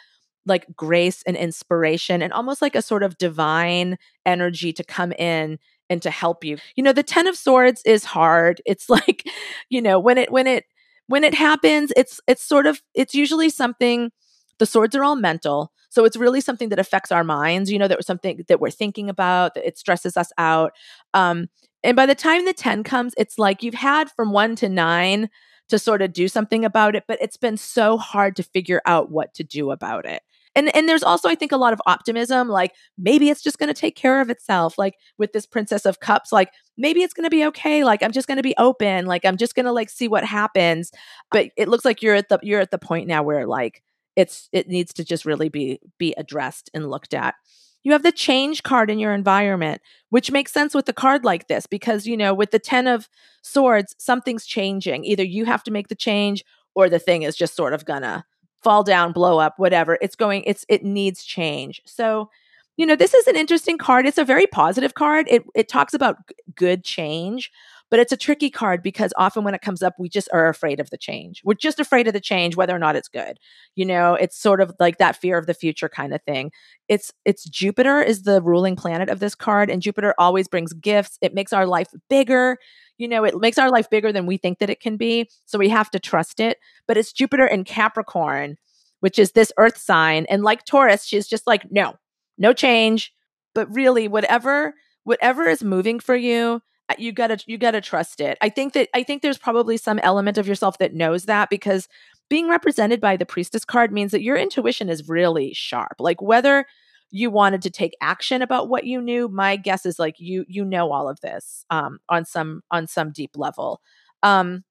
like 0.45 0.65
grace 0.75 1.23
and 1.25 1.35
inspiration 1.35 2.21
and 2.21 2.31
almost 2.33 2.61
like 2.61 2.75
a 2.75 2.81
sort 2.81 3.03
of 3.03 3.17
divine 3.17 3.97
energy 4.25 4.71
to 4.73 4.83
come 4.83 5.11
in 5.13 5.57
and 5.89 6.01
to 6.01 6.09
help 6.09 6.43
you. 6.43 6.57
You 6.75 6.83
know, 6.83 6.93
the 6.93 7.03
10 7.03 7.27
of 7.27 7.35
swords 7.35 7.81
is 7.85 8.03
hard. 8.03 8.61
It's 8.65 8.89
like, 8.89 9.23
you 9.69 9.81
know, 9.81 9.99
when 9.99 10.17
it 10.17 10.31
when 10.31 10.47
it 10.47 10.65
when 11.07 11.23
it 11.23 11.33
happens, 11.33 11.91
it's 11.95 12.19
it's 12.27 12.43
sort 12.43 12.65
of 12.65 12.81
it's 12.93 13.13
usually 13.13 13.49
something 13.49 14.11
the 14.57 14.65
swords 14.65 14.95
are 14.95 15.03
all 15.03 15.15
mental. 15.15 15.71
So 15.95 16.03
it's 16.03 16.17
really 16.17 16.41
something 16.41 16.67
that 16.69 16.79
affects 16.79 17.09
our 17.09 17.23
minds, 17.23 17.71
you 17.71 17.79
know, 17.79 17.87
that 17.87 17.97
was 17.97 18.05
something 18.05 18.43
that 18.49 18.59
we're 18.59 18.69
thinking 18.69 19.09
about, 19.09 19.53
that 19.53 19.65
it 19.65 19.77
stresses 19.77 20.17
us 20.17 20.29
out. 20.37 20.73
Um, 21.13 21.47
and 21.85 21.95
by 21.95 22.05
the 22.05 22.13
time 22.13 22.43
the 22.43 22.51
10 22.51 22.83
comes, 22.83 23.13
it's 23.17 23.39
like 23.39 23.63
you've 23.63 23.75
had 23.75 24.11
from 24.11 24.33
one 24.33 24.57
to 24.57 24.67
nine 24.67 25.29
to 25.69 25.79
sort 25.79 26.01
of 26.01 26.11
do 26.11 26.27
something 26.27 26.65
about 26.65 26.97
it, 26.97 27.05
but 27.07 27.17
it's 27.21 27.37
been 27.37 27.55
so 27.55 27.97
hard 27.97 28.35
to 28.35 28.43
figure 28.43 28.81
out 28.85 29.09
what 29.09 29.33
to 29.35 29.43
do 29.45 29.71
about 29.71 30.05
it. 30.05 30.21
And 30.53 30.75
and 30.75 30.89
there's 30.89 31.03
also 31.03 31.29
I 31.29 31.35
think 31.35 31.53
a 31.53 31.57
lot 31.57 31.71
of 31.71 31.81
optimism 31.85 32.49
like 32.49 32.73
maybe 32.97 33.29
it's 33.29 33.41
just 33.41 33.57
going 33.57 33.73
to 33.73 33.73
take 33.73 33.95
care 33.95 34.21
of 34.21 34.29
itself 34.29 34.77
like 34.77 34.95
with 35.17 35.33
this 35.33 35.45
princess 35.45 35.85
of 35.85 35.99
cups 35.99 36.31
like 36.31 36.49
maybe 36.77 37.03
it's 37.03 37.13
going 37.13 37.25
to 37.25 37.29
be 37.29 37.43
okay 37.47 37.83
like 37.83 38.01
I'm 38.01 38.13
just 38.13 38.25
going 38.25 38.37
to 38.37 38.43
be 38.43 38.55
open 38.57 39.05
like 39.05 39.25
I'm 39.25 39.35
just 39.35 39.53
going 39.53 39.65
to 39.65 39.73
like 39.73 39.89
see 39.89 40.07
what 40.07 40.23
happens 40.23 40.91
but 41.29 41.49
it 41.57 41.67
looks 41.67 41.83
like 41.83 42.01
you're 42.01 42.15
at 42.15 42.29
the 42.29 42.39
you're 42.41 42.61
at 42.61 42.71
the 42.71 42.77
point 42.77 43.05
now 43.05 43.21
where 43.21 43.45
like 43.45 43.83
it's 44.15 44.49
it 44.51 44.67
needs 44.67 44.93
to 44.93 45.03
just 45.03 45.25
really 45.25 45.49
be 45.49 45.79
be 45.97 46.13
addressed 46.17 46.69
and 46.73 46.89
looked 46.89 47.13
at. 47.13 47.35
You 47.83 47.91
have 47.91 48.03
the 48.03 48.11
change 48.11 48.63
card 48.63 48.89
in 48.89 48.99
your 48.99 49.13
environment 49.13 49.81
which 50.09 50.31
makes 50.31 50.53
sense 50.53 50.73
with 50.73 50.87
a 50.87 50.93
card 50.93 51.25
like 51.25 51.47
this 51.47 51.65
because 51.65 52.07
you 52.07 52.15
know 52.17 52.33
with 52.33 52.51
the 52.51 52.59
10 52.59 52.87
of 52.87 53.09
swords 53.41 53.95
something's 53.99 54.45
changing. 54.45 55.03
Either 55.05 55.23
you 55.23 55.45
have 55.45 55.63
to 55.63 55.71
make 55.71 55.87
the 55.89 55.95
change 55.95 56.43
or 56.73 56.89
the 56.89 56.99
thing 56.99 57.23
is 57.23 57.35
just 57.35 57.55
sort 57.55 57.73
of 57.73 57.85
gonna 57.85 58.25
fall 58.63 58.83
down 58.83 59.11
blow 59.11 59.37
up 59.39 59.55
whatever. 59.57 59.97
It's 60.01 60.15
going 60.15 60.43
it's 60.45 60.65
it 60.69 60.83
needs 60.83 61.23
change. 61.23 61.81
So 61.85 62.29
you 62.77 62.85
know 62.85 62.95
this 62.95 63.13
is 63.13 63.27
an 63.27 63.35
interesting 63.35 63.77
card. 63.77 64.05
It's 64.05 64.17
a 64.17 64.25
very 64.25 64.47
positive 64.47 64.93
card. 64.93 65.27
It 65.29 65.43
it 65.53 65.67
talks 65.67 65.93
about 65.93 66.17
g- 66.27 66.35
good 66.55 66.83
change 66.83 67.51
but 67.95 68.01
it's 68.01 68.11
a 68.11 68.17
tricky 68.17 68.49
card 68.49 68.83
because 68.83 69.13
often 69.15 69.45
when 69.45 69.55
it 69.55 69.61
comes 69.61 69.81
up, 69.81 69.93
we 69.97 70.09
just 70.09 70.27
are 70.33 70.49
afraid 70.49 70.81
of 70.81 70.89
the 70.89 70.97
change. 70.97 71.41
We're 71.45 71.53
just 71.53 71.79
afraid 71.79 72.07
of 72.07 72.13
the 72.13 72.19
change, 72.19 72.57
whether 72.57 72.75
or 72.75 72.77
not 72.77 72.97
it's 72.97 73.07
good. 73.07 73.39
You 73.73 73.85
know, 73.85 74.15
it's 74.15 74.37
sort 74.37 74.59
of 74.59 74.73
like 74.81 74.97
that 74.97 75.15
fear 75.15 75.37
of 75.37 75.47
the 75.47 75.53
future 75.53 75.87
kind 75.87 76.13
of 76.13 76.21
thing. 76.23 76.51
It's 76.89 77.13
it's 77.23 77.45
Jupiter 77.45 78.01
is 78.01 78.23
the 78.23 78.41
ruling 78.41 78.75
planet 78.75 79.07
of 79.07 79.21
this 79.21 79.33
card, 79.33 79.69
and 79.69 79.81
Jupiter 79.81 80.13
always 80.17 80.49
brings 80.49 80.73
gifts. 80.73 81.17
It 81.21 81.33
makes 81.33 81.53
our 81.53 81.65
life 81.65 81.87
bigger. 82.09 82.57
You 82.97 83.07
know, 83.07 83.23
it 83.23 83.39
makes 83.39 83.57
our 83.57 83.71
life 83.71 83.89
bigger 83.89 84.11
than 84.11 84.25
we 84.25 84.35
think 84.35 84.59
that 84.59 84.69
it 84.69 84.81
can 84.81 84.97
be. 84.97 85.29
So 85.45 85.57
we 85.57 85.69
have 85.69 85.89
to 85.91 85.99
trust 85.99 86.41
it. 86.41 86.57
But 86.89 86.97
it's 86.97 87.13
Jupiter 87.13 87.47
in 87.47 87.63
Capricorn, 87.63 88.57
which 88.99 89.17
is 89.17 89.31
this 89.31 89.53
earth 89.57 89.77
sign. 89.77 90.25
And 90.29 90.43
like 90.43 90.65
Taurus, 90.65 91.05
she's 91.05 91.29
just 91.29 91.47
like, 91.47 91.71
no, 91.71 91.93
no 92.37 92.51
change. 92.51 93.13
But 93.53 93.73
really, 93.73 94.09
whatever 94.09 94.73
whatever 95.05 95.43
is 95.45 95.63
moving 95.63 95.99
for 96.01 96.15
you 96.15 96.61
you 96.97 97.11
gotta 97.11 97.37
you 97.47 97.57
gotta 97.57 97.81
trust 97.81 98.21
it. 98.21 98.37
I 98.41 98.49
think 98.49 98.73
that 98.73 98.89
i 98.93 99.03
think 99.03 99.21
there's 99.21 99.37
probably 99.37 99.77
some 99.77 99.99
element 99.99 100.37
of 100.37 100.47
yourself 100.47 100.77
that 100.77 100.93
knows 100.93 101.25
that 101.25 101.49
because 101.49 101.87
being 102.29 102.47
represented 102.49 102.99
by 103.01 103.17
the 103.17 103.25
priestess 103.25 103.65
card 103.65 103.91
means 103.91 104.11
that 104.11 104.23
your 104.23 104.35
intuition 104.35 104.89
is 104.89 105.07
really 105.07 105.53
sharp. 105.53 105.93
Like 105.99 106.21
whether 106.21 106.65
you 107.11 107.29
wanted 107.29 107.61
to 107.61 107.69
take 107.69 107.95
action 108.01 108.41
about 108.41 108.67
what 108.67 108.85
you 108.85 108.99
knew 108.99 109.27
my 109.27 109.55
guess 109.55 109.85
is 109.85 109.99
like 109.99 110.15
you 110.19 110.45
you 110.47 110.65
know 110.65 110.91
all 110.91 111.07
of 111.07 111.19
this 111.21 111.65
um 111.69 111.99
on 112.09 112.25
some 112.25 112.61
on 112.71 112.87
some 112.87 113.11
deep 113.11 113.31
level. 113.35 113.81
Um 114.23 114.63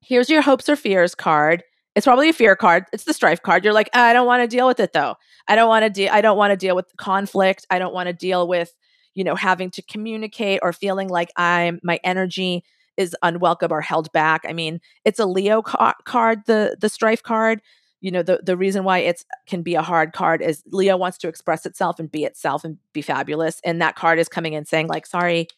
here's 0.00 0.30
your 0.30 0.42
hopes 0.42 0.68
or 0.68 0.76
fears 0.76 1.14
card. 1.14 1.62
It's 1.94 2.06
probably 2.06 2.28
a 2.28 2.32
fear 2.32 2.56
card. 2.56 2.86
It's 2.92 3.04
the 3.04 3.14
strife 3.14 3.42
card. 3.42 3.64
You're 3.64 3.74
like 3.74 3.90
i 3.94 4.12
don't 4.12 4.26
want 4.26 4.42
to 4.42 4.56
deal 4.56 4.66
with 4.66 4.80
it 4.80 4.92
though. 4.92 5.16
I 5.48 5.56
don't 5.56 5.68
want 5.68 5.84
to 5.84 5.90
deal 5.90 6.10
i 6.12 6.20
don't 6.20 6.38
want 6.38 6.52
to 6.52 6.56
deal 6.56 6.76
with 6.76 6.86
conflict. 6.96 7.66
I 7.70 7.78
don't 7.78 7.94
want 7.94 8.08
to 8.08 8.12
deal 8.12 8.46
with 8.48 8.74
you 9.14 9.24
know, 9.24 9.34
having 9.34 9.70
to 9.70 9.82
communicate 9.82 10.60
or 10.62 10.72
feeling 10.72 11.08
like 11.08 11.30
I'm 11.36 11.80
my 11.82 11.98
energy 12.04 12.64
is 12.96 13.16
unwelcome 13.22 13.72
or 13.72 13.80
held 13.80 14.12
back. 14.12 14.42
I 14.46 14.52
mean, 14.52 14.80
it's 15.04 15.18
a 15.18 15.26
Leo 15.26 15.62
ca- 15.62 15.94
card, 16.04 16.42
the 16.46 16.76
the 16.80 16.88
strife 16.88 17.22
card. 17.22 17.60
You 18.00 18.10
know, 18.10 18.22
the 18.22 18.40
the 18.42 18.56
reason 18.56 18.84
why 18.84 18.98
it's 18.98 19.24
can 19.46 19.62
be 19.62 19.74
a 19.74 19.82
hard 19.82 20.12
card 20.12 20.42
is 20.42 20.62
Leo 20.70 20.96
wants 20.96 21.18
to 21.18 21.28
express 21.28 21.64
itself 21.64 21.98
and 21.98 22.10
be 22.10 22.24
itself 22.24 22.64
and 22.64 22.78
be 22.92 23.02
fabulous, 23.02 23.60
and 23.64 23.80
that 23.80 23.96
card 23.96 24.18
is 24.18 24.28
coming 24.28 24.52
in 24.52 24.64
saying 24.64 24.88
like, 24.88 25.06
sorry, 25.06 25.48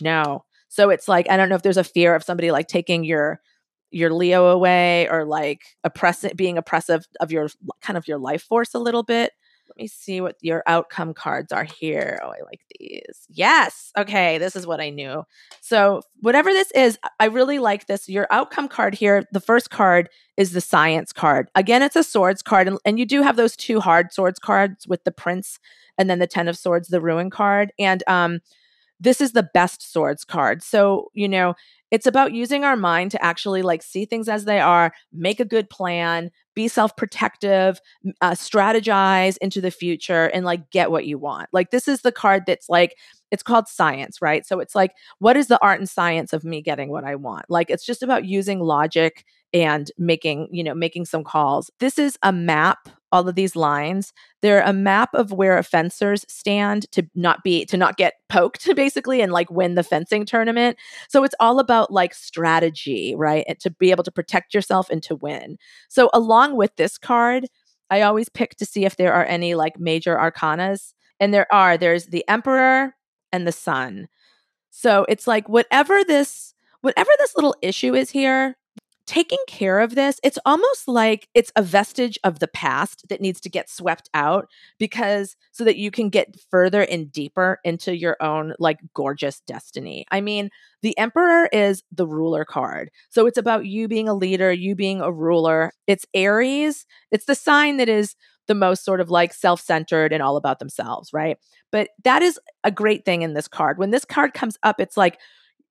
no. 0.00 0.44
So 0.68 0.90
it's 0.90 1.08
like 1.08 1.28
I 1.30 1.36
don't 1.36 1.48
know 1.48 1.54
if 1.54 1.62
there's 1.62 1.76
a 1.76 1.84
fear 1.84 2.14
of 2.14 2.24
somebody 2.24 2.50
like 2.50 2.68
taking 2.68 3.04
your 3.04 3.40
your 3.90 4.12
Leo 4.12 4.46
away 4.46 5.08
or 5.10 5.24
like 5.24 5.62
oppressive 5.84 6.34
being 6.34 6.58
oppressive 6.58 7.06
of 7.20 7.30
your 7.30 7.48
kind 7.82 7.96
of 7.96 8.08
your 8.08 8.18
life 8.18 8.42
force 8.42 8.74
a 8.74 8.78
little 8.78 9.02
bit 9.02 9.32
let 9.72 9.82
me 9.82 9.88
see 9.88 10.20
what 10.20 10.36
your 10.42 10.62
outcome 10.66 11.14
cards 11.14 11.50
are 11.50 11.64
here. 11.64 12.20
Oh, 12.22 12.28
I 12.28 12.44
like 12.44 12.60
these. 12.78 13.26
Yes. 13.30 13.90
Okay. 13.96 14.36
This 14.36 14.54
is 14.54 14.66
what 14.66 14.80
I 14.80 14.90
knew. 14.90 15.22
So, 15.62 16.02
whatever 16.20 16.50
this 16.50 16.70
is, 16.72 16.98
I 17.18 17.26
really 17.26 17.58
like 17.58 17.86
this. 17.86 18.06
Your 18.06 18.26
outcome 18.30 18.68
card 18.68 18.94
here, 18.94 19.24
the 19.32 19.40
first 19.40 19.70
card 19.70 20.10
is 20.36 20.52
the 20.52 20.60
science 20.60 21.10
card. 21.12 21.48
Again, 21.54 21.82
it's 21.82 21.96
a 21.96 22.04
swords 22.04 22.42
card. 22.42 22.68
And, 22.68 22.78
and 22.84 22.98
you 22.98 23.06
do 23.06 23.22
have 23.22 23.36
those 23.36 23.56
two 23.56 23.80
hard 23.80 24.12
swords 24.12 24.38
cards 24.38 24.86
with 24.86 25.04
the 25.04 25.12
prince 25.12 25.58
and 25.96 26.10
then 26.10 26.18
the 26.18 26.26
10 26.26 26.48
of 26.48 26.58
swords, 26.58 26.88
the 26.88 27.00
ruin 27.00 27.30
card. 27.30 27.72
And, 27.78 28.02
um, 28.06 28.40
this 29.00 29.20
is 29.22 29.32
the 29.32 29.48
best 29.54 29.90
swords 29.90 30.24
card. 30.24 30.62
So, 30.62 31.10
you 31.14 31.28
know, 31.28 31.54
it's 31.92 32.06
about 32.06 32.32
using 32.32 32.64
our 32.64 32.74
mind 32.74 33.10
to 33.10 33.22
actually 33.22 33.60
like 33.60 33.82
see 33.82 34.06
things 34.06 34.26
as 34.26 34.46
they 34.46 34.58
are, 34.58 34.94
make 35.12 35.40
a 35.40 35.44
good 35.44 35.68
plan, 35.68 36.30
be 36.54 36.66
self 36.66 36.96
protective, 36.96 37.80
uh, 38.22 38.30
strategize 38.30 39.36
into 39.42 39.60
the 39.60 39.70
future, 39.70 40.24
and 40.24 40.46
like 40.46 40.70
get 40.70 40.90
what 40.90 41.06
you 41.06 41.18
want. 41.18 41.50
Like, 41.52 41.70
this 41.70 41.86
is 41.86 42.00
the 42.00 42.10
card 42.10 42.44
that's 42.46 42.70
like, 42.70 42.96
it's 43.30 43.42
called 43.42 43.68
science, 43.68 44.22
right? 44.22 44.46
So, 44.46 44.58
it's 44.58 44.74
like, 44.74 44.92
what 45.18 45.36
is 45.36 45.48
the 45.48 45.62
art 45.62 45.80
and 45.80 45.88
science 45.88 46.32
of 46.32 46.44
me 46.44 46.62
getting 46.62 46.88
what 46.88 47.04
I 47.04 47.14
want? 47.14 47.44
Like, 47.50 47.68
it's 47.68 47.84
just 47.84 48.02
about 48.02 48.24
using 48.24 48.60
logic 48.60 49.26
and 49.52 49.90
making, 49.98 50.48
you 50.50 50.64
know, 50.64 50.74
making 50.74 51.04
some 51.04 51.22
calls. 51.22 51.70
This 51.78 51.98
is 51.98 52.18
a 52.22 52.32
map 52.32 52.88
all 53.12 53.28
of 53.28 53.34
these 53.34 53.54
lines. 53.54 54.12
They're 54.40 54.62
a 54.62 54.72
map 54.72 55.10
of 55.14 55.30
where 55.30 55.58
offenders 55.58 56.24
stand 56.28 56.90
to 56.92 57.06
not 57.14 57.44
be 57.44 57.64
to 57.66 57.76
not 57.76 57.96
get 57.96 58.14
poked 58.28 58.66
basically 58.76 59.20
and 59.20 59.30
like 59.30 59.50
win 59.50 59.74
the 59.74 59.84
fencing 59.84 60.24
tournament. 60.24 60.78
So 61.08 61.22
it's 61.22 61.34
all 61.38 61.58
about 61.58 61.92
like 61.92 62.14
strategy, 62.14 63.14
right? 63.14 63.44
And 63.46 63.60
to 63.60 63.70
be 63.70 63.90
able 63.90 64.04
to 64.04 64.10
protect 64.10 64.54
yourself 64.54 64.90
and 64.90 65.02
to 65.04 65.14
win. 65.14 65.58
So 65.88 66.10
along 66.12 66.56
with 66.56 66.74
this 66.76 66.98
card, 66.98 67.46
I 67.90 68.00
always 68.00 68.28
pick 68.30 68.56
to 68.56 68.66
see 68.66 68.84
if 68.84 68.96
there 68.96 69.12
are 69.12 69.26
any 69.26 69.54
like 69.54 69.78
major 69.78 70.16
arcanas 70.16 70.94
and 71.20 71.32
there 71.32 71.52
are. 71.52 71.76
There's 71.76 72.06
the 72.06 72.24
emperor 72.28 72.96
and 73.32 73.46
the 73.46 73.52
sun. 73.52 74.08
So 74.70 75.04
it's 75.08 75.26
like 75.26 75.48
whatever 75.48 76.02
this 76.02 76.54
whatever 76.80 77.10
this 77.18 77.36
little 77.36 77.54
issue 77.62 77.94
is 77.94 78.10
here, 78.10 78.56
taking 79.12 79.38
care 79.46 79.78
of 79.78 79.94
this, 79.94 80.18
it's 80.24 80.38
almost 80.46 80.88
like 80.88 81.28
it's 81.34 81.52
a 81.54 81.62
vestige 81.62 82.18
of 82.24 82.38
the 82.38 82.48
past 82.48 83.06
that 83.10 83.20
needs 83.20 83.42
to 83.42 83.50
get 83.50 83.68
swept 83.68 84.08
out 84.14 84.48
because 84.78 85.36
so 85.50 85.64
that 85.64 85.76
you 85.76 85.90
can 85.90 86.08
get 86.08 86.34
further 86.50 86.80
and 86.80 87.12
deeper 87.12 87.60
into 87.62 87.94
your 87.94 88.16
own 88.22 88.54
like 88.58 88.78
gorgeous 88.94 89.40
destiny. 89.40 90.06
I 90.10 90.22
mean, 90.22 90.48
the 90.80 90.96
emperor 90.96 91.50
is 91.52 91.82
the 91.92 92.06
ruler 92.06 92.46
card. 92.46 92.90
So 93.10 93.26
it's 93.26 93.36
about 93.36 93.66
you 93.66 93.86
being 93.86 94.08
a 94.08 94.14
leader, 94.14 94.50
you 94.50 94.74
being 94.74 95.02
a 95.02 95.12
ruler. 95.12 95.74
It's 95.86 96.06
Aries. 96.14 96.86
It's 97.10 97.26
the 97.26 97.34
sign 97.34 97.76
that 97.76 97.90
is 97.90 98.16
the 98.46 98.54
most 98.54 98.82
sort 98.82 99.02
of 99.02 99.10
like 99.10 99.34
self-centered 99.34 100.14
and 100.14 100.22
all 100.22 100.38
about 100.38 100.58
themselves, 100.58 101.12
right? 101.12 101.36
But 101.70 101.90
that 102.04 102.22
is 102.22 102.40
a 102.64 102.70
great 102.70 103.04
thing 103.04 103.20
in 103.20 103.34
this 103.34 103.46
card. 103.46 103.76
When 103.76 103.90
this 103.90 104.06
card 104.06 104.32
comes 104.32 104.56
up, 104.62 104.80
it's 104.80 104.96
like 104.96 105.18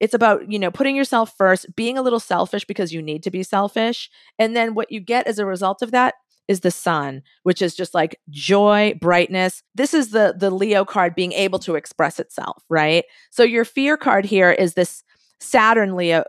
it's 0.01 0.15
about 0.15 0.51
you 0.51 0.59
know 0.59 0.71
putting 0.71 0.95
yourself 0.95 1.33
first 1.37 1.73
being 1.75 1.97
a 1.97 2.01
little 2.01 2.19
selfish 2.19 2.65
because 2.65 2.91
you 2.91 3.01
need 3.01 3.23
to 3.23 3.31
be 3.31 3.43
selfish. 3.43 4.09
And 4.37 4.55
then 4.55 4.73
what 4.73 4.91
you 4.91 4.99
get 4.99 5.27
as 5.27 5.39
a 5.39 5.45
result 5.45 5.81
of 5.81 5.91
that 5.91 6.15
is 6.47 6.61
the 6.61 6.71
sun 6.71 7.21
which 7.43 7.61
is 7.61 7.75
just 7.75 7.93
like 7.93 8.19
joy 8.29 8.95
brightness. 8.99 9.63
This 9.75 9.93
is 9.93 10.09
the 10.09 10.33
the 10.37 10.49
leo 10.49 10.83
card 10.83 11.13
being 11.15 11.31
able 11.33 11.59
to 11.59 11.75
express 11.75 12.19
itself 12.19 12.63
right? 12.67 13.05
So 13.29 13.43
your 13.43 13.63
fear 13.63 13.95
card 13.95 14.25
here 14.25 14.51
is 14.51 14.73
this 14.73 15.03
Saturn 15.39 15.95
Leo 15.95 16.23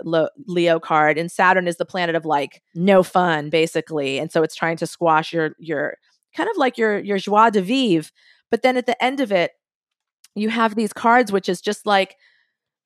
Leo 0.46 0.78
card 0.78 1.18
and 1.18 1.32
Saturn 1.32 1.66
is 1.66 1.76
the 1.76 1.86
planet 1.86 2.14
of 2.14 2.26
like 2.26 2.62
no 2.74 3.02
fun 3.02 3.48
basically. 3.50 4.18
And 4.18 4.30
so 4.30 4.42
it's 4.42 4.54
trying 4.54 4.76
to 4.76 4.86
squash 4.86 5.32
your 5.32 5.52
your 5.58 5.96
kind 6.36 6.48
of 6.50 6.58
like 6.58 6.76
your 6.76 6.98
your 6.98 7.18
joie 7.18 7.50
de 7.50 7.62
vivre. 7.62 8.10
But 8.50 8.62
then 8.62 8.76
at 8.76 8.84
the 8.84 9.02
end 9.02 9.20
of 9.20 9.32
it 9.32 9.52
you 10.34 10.50
have 10.50 10.74
these 10.74 10.92
cards 10.92 11.32
which 11.32 11.48
is 11.48 11.62
just 11.62 11.86
like 11.86 12.16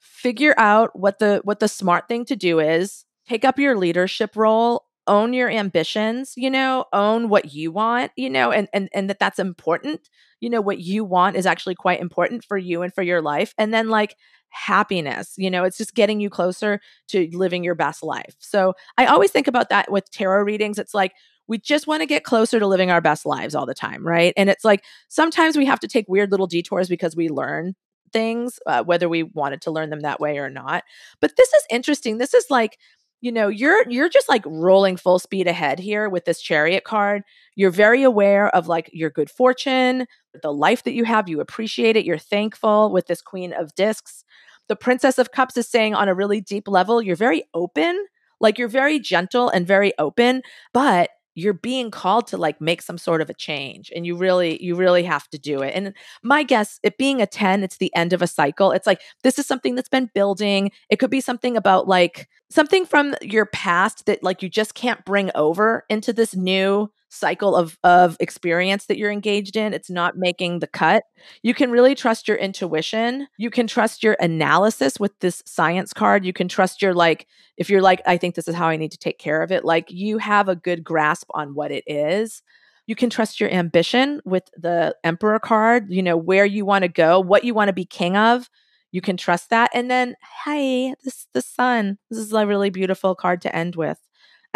figure 0.00 0.54
out 0.58 0.98
what 0.98 1.18
the 1.18 1.40
what 1.44 1.60
the 1.60 1.68
smart 1.68 2.08
thing 2.08 2.24
to 2.26 2.36
do 2.36 2.60
is. 2.60 3.04
Take 3.28 3.44
up 3.44 3.58
your 3.58 3.76
leadership 3.76 4.36
role. 4.36 4.84
Own 5.08 5.32
your 5.32 5.48
ambitions 5.48 6.32
you 6.36 6.50
know 6.50 6.84
own 6.92 7.28
what 7.28 7.54
you 7.54 7.70
want 7.70 8.10
you 8.16 8.28
know 8.28 8.50
and 8.50 8.66
and 8.72 8.88
and 8.92 9.08
that 9.08 9.20
that's 9.20 9.38
important. 9.38 10.08
You 10.40 10.50
know 10.50 10.60
what 10.60 10.80
you 10.80 11.04
want 11.04 11.36
is 11.36 11.46
actually 11.46 11.76
quite 11.76 12.00
important 12.00 12.44
for 12.44 12.58
you 12.58 12.82
and 12.82 12.92
for 12.92 13.02
your 13.02 13.22
life. 13.22 13.54
And 13.56 13.72
then 13.72 13.88
like 13.88 14.16
happiness 14.50 15.34
you 15.36 15.50
know 15.50 15.64
it's 15.64 15.76
just 15.76 15.94
getting 15.94 16.18
you 16.18 16.30
closer 16.30 16.80
to 17.08 17.28
living 17.32 17.62
your 17.62 17.74
best 17.74 18.02
life. 18.02 18.34
So 18.38 18.74
i 18.96 19.06
always 19.06 19.30
think 19.30 19.46
about 19.48 19.68
that 19.68 19.90
with 19.92 20.10
tarot 20.10 20.42
readings. 20.42 20.78
It's 20.78 20.94
like 20.94 21.12
we 21.48 21.58
just 21.58 21.86
want 21.86 22.00
to 22.02 22.06
get 22.06 22.24
closer 22.24 22.58
to 22.58 22.66
living 22.66 22.90
our 22.90 23.00
best 23.00 23.24
lives 23.24 23.54
all 23.54 23.66
the 23.66 23.74
time, 23.74 24.06
right? 24.06 24.32
And 24.36 24.50
it's 24.50 24.64
like 24.64 24.82
sometimes 25.08 25.56
we 25.56 25.66
have 25.66 25.80
to 25.80 25.88
take 25.88 26.06
weird 26.08 26.30
little 26.30 26.46
detours 26.46 26.88
because 26.88 27.14
we 27.14 27.28
learn 27.28 27.74
things, 28.12 28.58
uh, 28.66 28.82
whether 28.84 29.08
we 29.08 29.22
wanted 29.22 29.60
to 29.62 29.70
learn 29.70 29.90
them 29.90 30.00
that 30.00 30.20
way 30.20 30.38
or 30.38 30.50
not. 30.50 30.84
But 31.20 31.36
this 31.36 31.52
is 31.52 31.62
interesting. 31.70 32.18
This 32.18 32.34
is 32.34 32.46
like, 32.50 32.78
you 33.20 33.32
know, 33.32 33.48
you're 33.48 33.88
you're 33.88 34.08
just 34.08 34.28
like 34.28 34.42
rolling 34.46 34.96
full 34.96 35.18
speed 35.18 35.46
ahead 35.46 35.78
here 35.78 36.08
with 36.08 36.26
this 36.26 36.40
chariot 36.40 36.84
card. 36.84 37.22
You're 37.54 37.70
very 37.70 38.02
aware 38.02 38.54
of 38.54 38.68
like 38.68 38.90
your 38.92 39.10
good 39.10 39.30
fortune, 39.30 40.06
the 40.42 40.52
life 40.52 40.84
that 40.84 40.92
you 40.92 41.04
have. 41.04 41.28
You 41.28 41.40
appreciate 41.40 41.96
it. 41.96 42.04
You're 42.04 42.18
thankful 42.18 42.92
with 42.92 43.06
this 43.06 43.22
Queen 43.22 43.52
of 43.52 43.74
Discs. 43.74 44.24
The 44.68 44.76
Princess 44.76 45.18
of 45.18 45.32
Cups 45.32 45.56
is 45.56 45.68
saying 45.68 45.94
on 45.94 46.08
a 46.08 46.14
really 46.14 46.40
deep 46.40 46.68
level, 46.68 47.00
you're 47.00 47.16
very 47.16 47.44
open, 47.54 48.06
like 48.40 48.58
you're 48.58 48.68
very 48.68 48.98
gentle 48.98 49.48
and 49.48 49.66
very 49.66 49.92
open, 49.98 50.42
but 50.74 51.10
you're 51.36 51.52
being 51.52 51.90
called 51.90 52.26
to 52.26 52.36
like 52.36 52.60
make 52.60 52.82
some 52.82 52.98
sort 52.98 53.20
of 53.20 53.30
a 53.30 53.34
change 53.34 53.92
and 53.94 54.04
you 54.04 54.16
really 54.16 54.60
you 54.62 54.74
really 54.74 55.04
have 55.04 55.28
to 55.28 55.38
do 55.38 55.62
it 55.62 55.72
and 55.74 55.94
my 56.24 56.42
guess 56.42 56.80
it 56.82 56.98
being 56.98 57.22
a 57.22 57.26
10 57.26 57.62
it's 57.62 57.76
the 57.76 57.94
end 57.94 58.12
of 58.12 58.22
a 58.22 58.26
cycle 58.26 58.72
it's 58.72 58.86
like 58.86 59.00
this 59.22 59.38
is 59.38 59.46
something 59.46 59.76
that's 59.76 59.88
been 59.88 60.10
building 60.14 60.72
it 60.88 60.98
could 60.98 61.10
be 61.10 61.20
something 61.20 61.56
about 61.56 61.86
like 61.86 62.28
something 62.50 62.86
from 62.86 63.14
your 63.20 63.46
past 63.46 64.06
that 64.06 64.22
like 64.24 64.42
you 64.42 64.48
just 64.48 64.74
can't 64.74 65.04
bring 65.04 65.30
over 65.34 65.84
into 65.88 66.12
this 66.12 66.34
new 66.34 66.90
cycle 67.08 67.54
of 67.54 67.78
of 67.84 68.16
experience 68.20 68.86
that 68.86 68.98
you're 68.98 69.10
engaged 69.10 69.56
in 69.56 69.72
it's 69.72 69.90
not 69.90 70.16
making 70.16 70.58
the 70.58 70.66
cut. 70.66 71.04
You 71.42 71.54
can 71.54 71.70
really 71.70 71.94
trust 71.94 72.28
your 72.28 72.36
intuition. 72.36 73.28
You 73.38 73.50
can 73.50 73.66
trust 73.66 74.02
your 74.02 74.16
analysis 74.20 74.98
with 74.98 75.12
this 75.20 75.42
science 75.46 75.92
card. 75.92 76.24
You 76.24 76.32
can 76.32 76.48
trust 76.48 76.82
your 76.82 76.94
like 76.94 77.26
if 77.56 77.70
you're 77.70 77.82
like 77.82 78.02
i 78.06 78.16
think 78.16 78.34
this 78.34 78.48
is 78.48 78.54
how 78.54 78.68
i 78.68 78.76
need 78.76 78.90
to 78.92 78.98
take 78.98 79.18
care 79.18 79.42
of 79.42 79.50
it 79.50 79.64
like 79.64 79.90
you 79.90 80.18
have 80.18 80.48
a 80.48 80.56
good 80.56 80.84
grasp 80.84 81.28
on 81.30 81.54
what 81.54 81.70
it 81.70 81.84
is. 81.86 82.42
You 82.86 82.94
can 82.94 83.10
trust 83.10 83.40
your 83.40 83.50
ambition 83.50 84.20
with 84.24 84.44
the 84.56 84.94
emperor 85.04 85.38
card 85.38 85.86
you 85.90 86.02
know 86.02 86.16
where 86.16 86.44
you 86.44 86.64
want 86.64 86.82
to 86.82 86.88
go 86.88 87.20
what 87.20 87.44
you 87.44 87.54
want 87.54 87.68
to 87.68 87.72
be 87.72 87.84
king 87.84 88.16
of. 88.16 88.50
You 88.92 89.00
can 89.00 89.16
trust 89.16 89.50
that. 89.50 89.70
And 89.74 89.90
then 89.90 90.16
hey 90.44 90.94
this 91.04 91.14
is 91.14 91.26
the 91.32 91.42
sun. 91.42 91.98
This 92.10 92.18
is 92.18 92.32
a 92.32 92.46
really 92.46 92.70
beautiful 92.70 93.14
card 93.14 93.42
to 93.42 93.54
end 93.54 93.76
with 93.76 93.98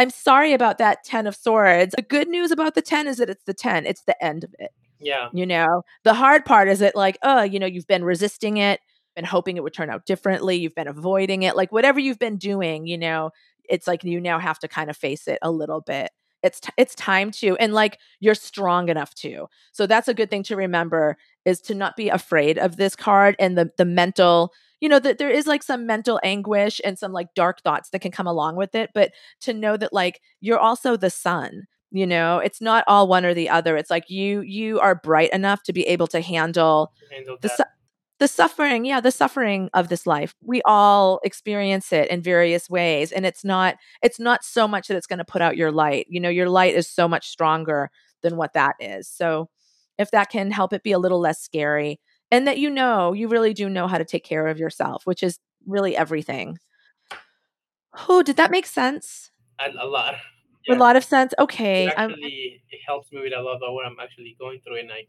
I'm 0.00 0.08
sorry 0.08 0.54
about 0.54 0.78
that 0.78 1.04
10 1.04 1.26
of 1.26 1.36
swords. 1.36 1.94
The 1.94 2.00
good 2.00 2.26
news 2.26 2.50
about 2.50 2.74
the 2.74 2.80
10 2.80 3.06
is 3.06 3.18
that 3.18 3.28
it's 3.28 3.44
the 3.44 3.52
10, 3.52 3.84
it's 3.84 4.02
the 4.04 4.24
end 4.24 4.44
of 4.44 4.54
it. 4.58 4.70
Yeah. 4.98 5.28
You 5.34 5.44
know, 5.44 5.82
the 6.04 6.14
hard 6.14 6.46
part 6.46 6.68
is 6.68 6.78
that, 6.78 6.96
like, 6.96 7.18
oh, 7.22 7.42
you 7.42 7.58
know, 7.58 7.66
you've 7.66 7.86
been 7.86 8.02
resisting 8.02 8.56
it, 8.56 8.80
been 9.14 9.26
hoping 9.26 9.58
it 9.58 9.62
would 9.62 9.74
turn 9.74 9.90
out 9.90 10.06
differently, 10.06 10.56
you've 10.56 10.74
been 10.74 10.88
avoiding 10.88 11.42
it, 11.42 11.54
like, 11.54 11.70
whatever 11.70 12.00
you've 12.00 12.18
been 12.18 12.38
doing, 12.38 12.86
you 12.86 12.96
know, 12.96 13.30
it's 13.68 13.86
like 13.86 14.02
you 14.02 14.22
now 14.22 14.38
have 14.38 14.58
to 14.60 14.68
kind 14.68 14.88
of 14.88 14.96
face 14.96 15.28
it 15.28 15.38
a 15.42 15.50
little 15.50 15.82
bit. 15.82 16.10
It's 16.42 16.60
t- 16.60 16.72
it's 16.78 16.94
time 16.94 17.30
to 17.32 17.58
and 17.58 17.74
like 17.74 17.98
you're 18.18 18.34
strong 18.34 18.88
enough 18.88 19.14
to. 19.16 19.48
So 19.72 19.86
that's 19.86 20.08
a 20.08 20.14
good 20.14 20.30
thing 20.30 20.42
to 20.44 20.56
remember 20.56 21.18
is 21.44 21.60
to 21.62 21.74
not 21.74 21.96
be 21.96 22.08
afraid 22.08 22.56
of 22.56 22.76
this 22.76 22.96
card 22.96 23.36
and 23.38 23.58
the 23.58 23.70
the 23.76 23.84
mental 23.84 24.54
you 24.80 24.88
know 24.88 24.98
that 24.98 25.18
there 25.18 25.30
is 25.30 25.46
like 25.46 25.62
some 25.62 25.86
mental 25.86 26.20
anguish 26.22 26.80
and 26.84 26.98
some 26.98 27.12
like 27.12 27.28
dark 27.34 27.60
thoughts 27.62 27.90
that 27.90 28.00
can 28.00 28.10
come 28.10 28.26
along 28.26 28.56
with 28.56 28.74
it 28.74 28.90
but 28.94 29.12
to 29.40 29.52
know 29.52 29.76
that 29.76 29.92
like 29.92 30.20
you're 30.40 30.58
also 30.58 30.96
the 30.96 31.10
sun 31.10 31.66
you 31.90 32.06
know? 32.06 32.38
It's 32.38 32.60
not 32.60 32.84
all 32.86 33.08
one 33.08 33.24
or 33.24 33.34
the 33.34 33.48
other. 33.48 33.76
It's 33.76 33.90
like 33.90 34.08
you 34.08 34.40
you 34.42 34.80
are 34.80 34.94
bright 34.94 35.32
enough 35.32 35.62
to 35.64 35.72
be 35.72 35.86
able 35.86 36.06
to 36.08 36.20
handle, 36.20 36.92
handle 37.10 37.36
the 37.40 37.48
su- 37.48 37.64
the 38.18 38.28
suffering 38.28 38.84
yeah 38.84 39.00
the 39.00 39.10
suffering 39.10 39.70
of 39.74 39.88
this 39.88 40.06
life. 40.06 40.34
We 40.42 40.62
all 40.64 41.20
experience 41.24 41.92
it 41.92 42.08
in 42.10 42.22
various 42.22 42.68
ways 42.70 43.12
and 43.12 43.26
it's 43.26 43.44
not 43.44 43.76
it's 44.02 44.20
not 44.20 44.44
so 44.44 44.68
much 44.68 44.88
that 44.88 44.96
it's 44.96 45.06
going 45.06 45.18
to 45.18 45.24
put 45.24 45.42
out 45.42 45.56
your 45.56 45.72
light. 45.72 46.06
You 46.08 46.20
know 46.20 46.28
your 46.28 46.48
light 46.48 46.74
is 46.74 46.88
so 46.88 47.08
much 47.08 47.28
stronger 47.28 47.90
than 48.22 48.36
what 48.36 48.52
that 48.52 48.76
is. 48.78 49.08
So 49.08 49.48
if 49.98 50.10
that 50.12 50.30
can 50.30 50.50
help 50.50 50.72
it 50.72 50.82
be 50.82 50.92
a 50.92 50.98
little 50.98 51.20
less 51.20 51.40
scary 51.40 52.00
and 52.30 52.46
that 52.46 52.58
you 52.58 52.70
know 52.70 53.12
you 53.12 53.28
really 53.28 53.54
do 53.54 53.68
know 53.68 53.86
how 53.86 53.98
to 53.98 54.04
take 54.04 54.24
care 54.24 54.46
of 54.46 54.58
yourself 54.58 55.06
which 55.06 55.22
is 55.22 55.38
really 55.66 55.96
everything. 55.96 56.58
Oh 58.08 58.22
did 58.22 58.36
that 58.36 58.50
make 58.50 58.66
sense? 58.66 59.30
A, 59.58 59.70
a 59.84 59.86
lot 59.86 60.14
yeah. 60.66 60.74
a 60.74 60.76
lot 60.76 60.96
of 60.96 61.04
sense? 61.04 61.34
Okay 61.38 61.86
it 61.86 61.94
actually 61.96 62.62
it 62.70 62.80
helps 62.86 63.10
me 63.12 63.20
with 63.22 63.32
a 63.32 63.42
lot 63.42 63.56
of 63.56 63.72
what 63.74 63.86
i'm 63.86 63.96
actually 64.00 64.36
going 64.38 64.60
through 64.64 64.78
and 64.78 64.88
like 64.88 65.08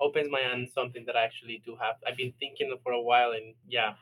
opens 0.00 0.28
my 0.30 0.40
eyes 0.40 0.68
something 0.74 1.04
that 1.06 1.16
i 1.16 1.24
actually 1.24 1.62
do 1.64 1.76
have 1.80 1.96
i've 2.06 2.16
been 2.16 2.32
thinking 2.38 2.74
for 2.82 2.92
a 2.92 3.00
while 3.00 3.32
and 3.32 3.54
yeah. 3.68 3.94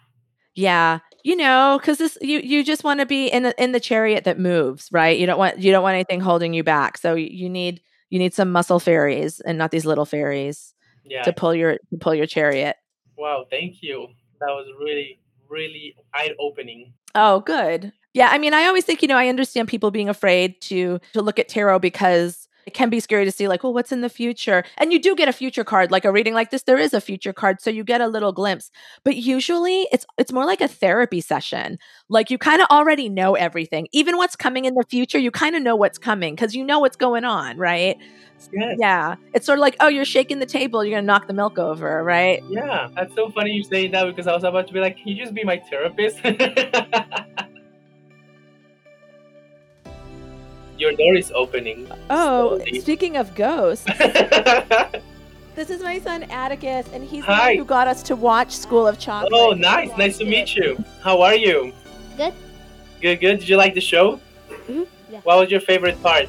Yeah 0.55 0.99
you 1.25 1.37
know 1.37 1.79
because 1.81 1.99
this 1.99 2.19
you 2.21 2.39
you 2.41 2.65
just 2.65 2.85
want 2.85 3.01
to 3.01 3.07
be 3.07 3.29
in 3.29 3.43
the 3.45 3.55
in 3.63 3.73
the 3.73 3.81
chariot 3.81 4.25
that 4.25 4.39
moves 4.39 4.89
right? 4.93 5.19
You 5.19 5.27
don't 5.27 5.39
want 5.39 5.59
you 5.59 5.73
don't 5.73 5.83
want 5.83 5.95
anything 5.95 6.21
holding 6.21 6.53
you 6.53 6.63
back 6.63 6.99
so 6.99 7.15
you 7.15 7.49
need 7.49 7.81
You 8.11 8.19
need 8.19 8.35
some 8.35 8.53
muscle 8.53 8.79
fairies 8.79 9.41
and 9.41 9.57
not 9.57 9.71
these 9.71 9.87
little 9.87 10.05
fairies 10.05 10.75
Yeah. 11.05 11.23
to 11.23 11.33
pull 11.33 11.55
your 11.55 11.79
to 11.91 11.97
pull 11.99 12.15
your 12.15 12.27
chariot. 12.27 12.77
Wow. 13.17 13.47
Thank 13.51 13.77
you. 13.83 14.09
That 14.41 14.49
was 14.49 14.67
really, 14.79 15.21
really 15.49 15.95
eye 16.15 16.31
opening. 16.41 16.95
Oh, 17.15 17.41
good. 17.41 17.93
Yeah, 18.15 18.29
I 18.31 18.39
mean, 18.39 18.53
I 18.53 18.67
always 18.67 18.85
think, 18.85 19.01
you 19.01 19.09
know, 19.09 19.17
I 19.17 19.29
understand 19.29 19.69
people 19.69 19.91
being 19.91 20.09
afraid 20.09 20.61
to 20.63 20.99
to 21.15 21.23
look 21.23 21.39
at 21.39 21.49
tarot 21.49 21.79
because 21.79 22.49
it 22.67 22.75
can 22.75 22.91
be 22.91 23.01
scary 23.01 23.25
to 23.25 23.33
see 23.33 23.49
like, 23.49 23.63
well, 23.63 23.75
what's 23.75 23.93
in 23.93 24.01
the 24.01 24.09
future? 24.09 24.65
And 24.79 24.93
you 24.93 25.01
do 25.01 25.15
get 25.15 25.29
a 25.29 25.33
future 25.33 25.65
card, 25.65 25.91
like 25.91 26.05
a 26.05 26.13
reading 26.13 26.35
like 26.35 26.51
this, 26.51 26.63
there 26.63 26.79
is 26.79 26.95
a 26.95 27.01
future 27.01 27.33
card, 27.33 27.61
so 27.61 27.71
you 27.71 27.85
get 27.85 28.01
a 28.01 28.09
little 28.09 28.33
glimpse. 28.33 28.71
But 29.05 29.17
usually 29.17 29.89
it's 29.93 30.07
it's 30.19 30.33
more 30.33 30.45
like 30.45 30.61
a 30.61 30.69
therapy 30.69 31.21
session. 31.21 31.79
Like 32.09 32.31
you 32.31 32.39
kind 32.39 32.61
of 32.61 32.69
already 32.71 33.09
know 33.09 33.35
everything. 33.35 33.89
Even 33.93 34.17
what's 34.17 34.37
coming 34.37 34.65
in 34.65 34.75
the 34.75 34.85
future, 34.89 35.19
you 35.19 35.31
kind 35.31 35.57
of 35.57 35.63
know 35.63 35.77
what's 35.77 35.99
coming 35.99 36.35
because 36.35 36.55
you 36.55 36.65
know 36.65 36.79
what's 36.79 36.97
going 36.97 37.25
on, 37.25 37.59
right? 37.59 37.97
Yes. 38.53 38.77
Yeah. 38.79 39.17
It's 39.35 39.47
sort 39.47 39.59
of 39.59 39.61
like, 39.61 39.77
oh, 39.81 39.89
you're 39.89 40.05
shaking 40.05 40.39
the 40.39 40.47
table, 40.47 40.85
you're 40.85 40.97
gonna 40.97 41.07
knock 41.07 41.27
the 41.27 41.35
milk 41.35 41.59
over, 41.59 42.03
right? 42.03 42.43
Yeah. 42.49 42.89
That's 42.95 43.15
so 43.15 43.31
funny 43.31 43.53
you 43.53 43.63
saying 43.63 43.93
that 43.93 44.05
because 44.07 44.27
I 44.27 44.35
was 44.35 44.45
about 44.45 44.67
to 44.69 44.73
be 44.73 44.81
like, 44.81 44.97
can 44.97 45.09
you 45.09 45.17
just 45.17 45.35
be 45.35 45.45
my 45.45 45.59
therapist? 45.59 46.19
Your 50.79 50.93
door 50.93 51.15
is 51.17 51.31
opening. 51.35 51.87
Oh, 52.11 52.57
Slowly. 52.59 52.81
speaking 52.81 53.17
of 53.17 53.35
ghosts. 53.35 53.87
This 55.55 55.69
is 55.69 55.83
my 55.83 55.99
son 56.01 56.23
Atticus, 56.31 56.87
and 56.95 57.05
he's 57.05 57.27
the 57.27 57.35
Hi. 57.35 57.49
one 57.51 57.57
who 57.59 57.65
got 57.67 57.87
us 57.87 58.03
to 58.05 58.17
watch 58.17 58.53
School 58.57 58.87
of 58.87 58.99
Chocolate. 58.99 59.33
oh, 59.35 59.51
nice. 59.53 59.91
Nice 59.99 60.17
to 60.17 60.25
meet 60.25 60.57
you. 60.57 60.83
How 61.03 61.21
are 61.21 61.35
you? 61.35 61.75
Good. 62.17 62.33
Good, 63.03 63.21
good. 63.21 63.39
Did 63.41 63.49
you 63.51 63.59
like 63.59 63.75
the 63.75 63.81
show? 63.83 64.19
Mhm, 64.67 64.87
yeah. 65.11 65.21
What 65.25 65.39
was 65.41 65.51
your 65.51 65.61
favorite 65.61 66.03
part? 66.03 66.27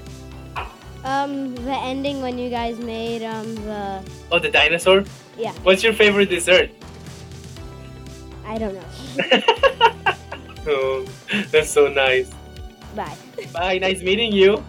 Um, 1.06 1.56
the 1.56 1.72
ending 1.72 2.22
when 2.22 2.38
you 2.38 2.50
guys 2.50 2.78
made 2.80 3.24
um 3.24 3.56
the 3.64 4.04
Oh, 4.30 4.40
the 4.40 4.50
dinosaur? 4.52 5.06
Yeah. 5.38 5.54
What's 5.64 5.84
your 5.84 5.94
favorite 5.94 6.28
dessert? 6.30 6.70
I 8.46 8.58
don't 8.58 8.76
know. 8.76 9.44
Oh, 10.68 11.06
that's 11.52 11.70
so 11.70 11.88
nice. 11.88 12.30
Bye. 12.96 13.18
Bye. 13.54 13.78
Nice 13.80 14.02
meeting 14.02 14.32
you. 14.32 14.64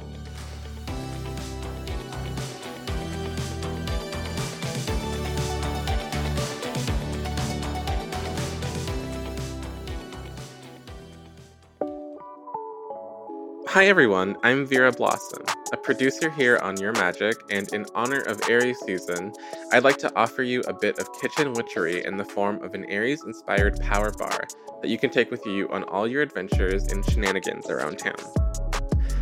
Hi 13.75 13.87
everyone, 13.87 14.37
I'm 14.45 14.67
Vera 14.67 14.93
Blossom, 14.93 15.43
a 15.75 15.77
producer 15.77 16.31
here 16.31 16.59
on 16.59 16.77
Your 16.77 16.93
Magic, 16.93 17.35
and 17.51 17.67
in 17.75 17.85
honor 17.97 18.21
of 18.21 18.41
Aries 18.49 18.79
season, 18.87 19.33
I'd 19.73 19.83
like 19.83 19.97
to 19.99 20.13
offer 20.15 20.45
you 20.45 20.61
a 20.69 20.73
bit 20.73 21.01
of 21.01 21.13
kitchen 21.21 21.53
witchery 21.53 22.05
in 22.05 22.17
the 22.17 22.25
form 22.25 22.63
of 22.63 22.75
an 22.75 22.85
Aries 22.85 23.25
inspired 23.25 23.81
power 23.81 24.13
bar 24.13 24.45
that 24.81 24.89
you 24.89 24.99
can 24.99 25.11
take 25.11 25.33
with 25.33 25.45
you 25.45 25.69
on 25.71 25.83
all 25.83 26.07
your 26.07 26.23
adventures 26.23 26.93
and 26.93 27.05
shenanigans 27.05 27.69
around 27.71 27.99
town. 27.99 28.15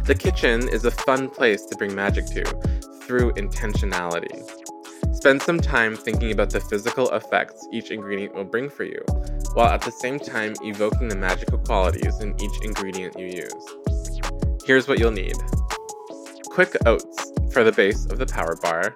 The 0.05 0.15
kitchen 0.15 0.69
is 0.69 0.85
a 0.85 0.91
fun 0.91 1.31
place 1.31 1.65
to 1.65 1.77
bring 1.77 1.95
magic 1.95 2.27
to 2.27 2.45
through 3.05 3.33
intentionality. 3.33 4.45
Spend 5.15 5.41
some 5.41 5.59
time 5.59 5.97
thinking 5.97 6.33
about 6.33 6.51
the 6.51 6.61
physical 6.61 7.09
effects 7.13 7.67
each 7.73 7.91
ingredient 7.91 8.35
will 8.35 8.45
bring 8.45 8.69
for 8.69 8.85
you, 8.85 9.03
while 9.55 9.71
at 9.71 9.81
the 9.81 9.91
same 9.91 10.19
time 10.19 10.53
evoking 10.63 11.09
the 11.09 11.17
magical 11.17 11.57
qualities 11.57 12.21
in 12.21 12.39
each 12.43 12.63
ingredient 12.63 13.19
you 13.19 13.29
use. 13.29 14.63
Here's 14.67 14.87
what 14.87 14.99
you'll 14.99 15.13
need 15.13 15.37
quick 16.53 16.77
oats 16.85 17.33
for 17.51 17.65
the 17.65 17.73
base 17.73 18.05
of 18.07 18.19
the 18.19 18.27
power 18.27 18.55
bar, 18.57 18.95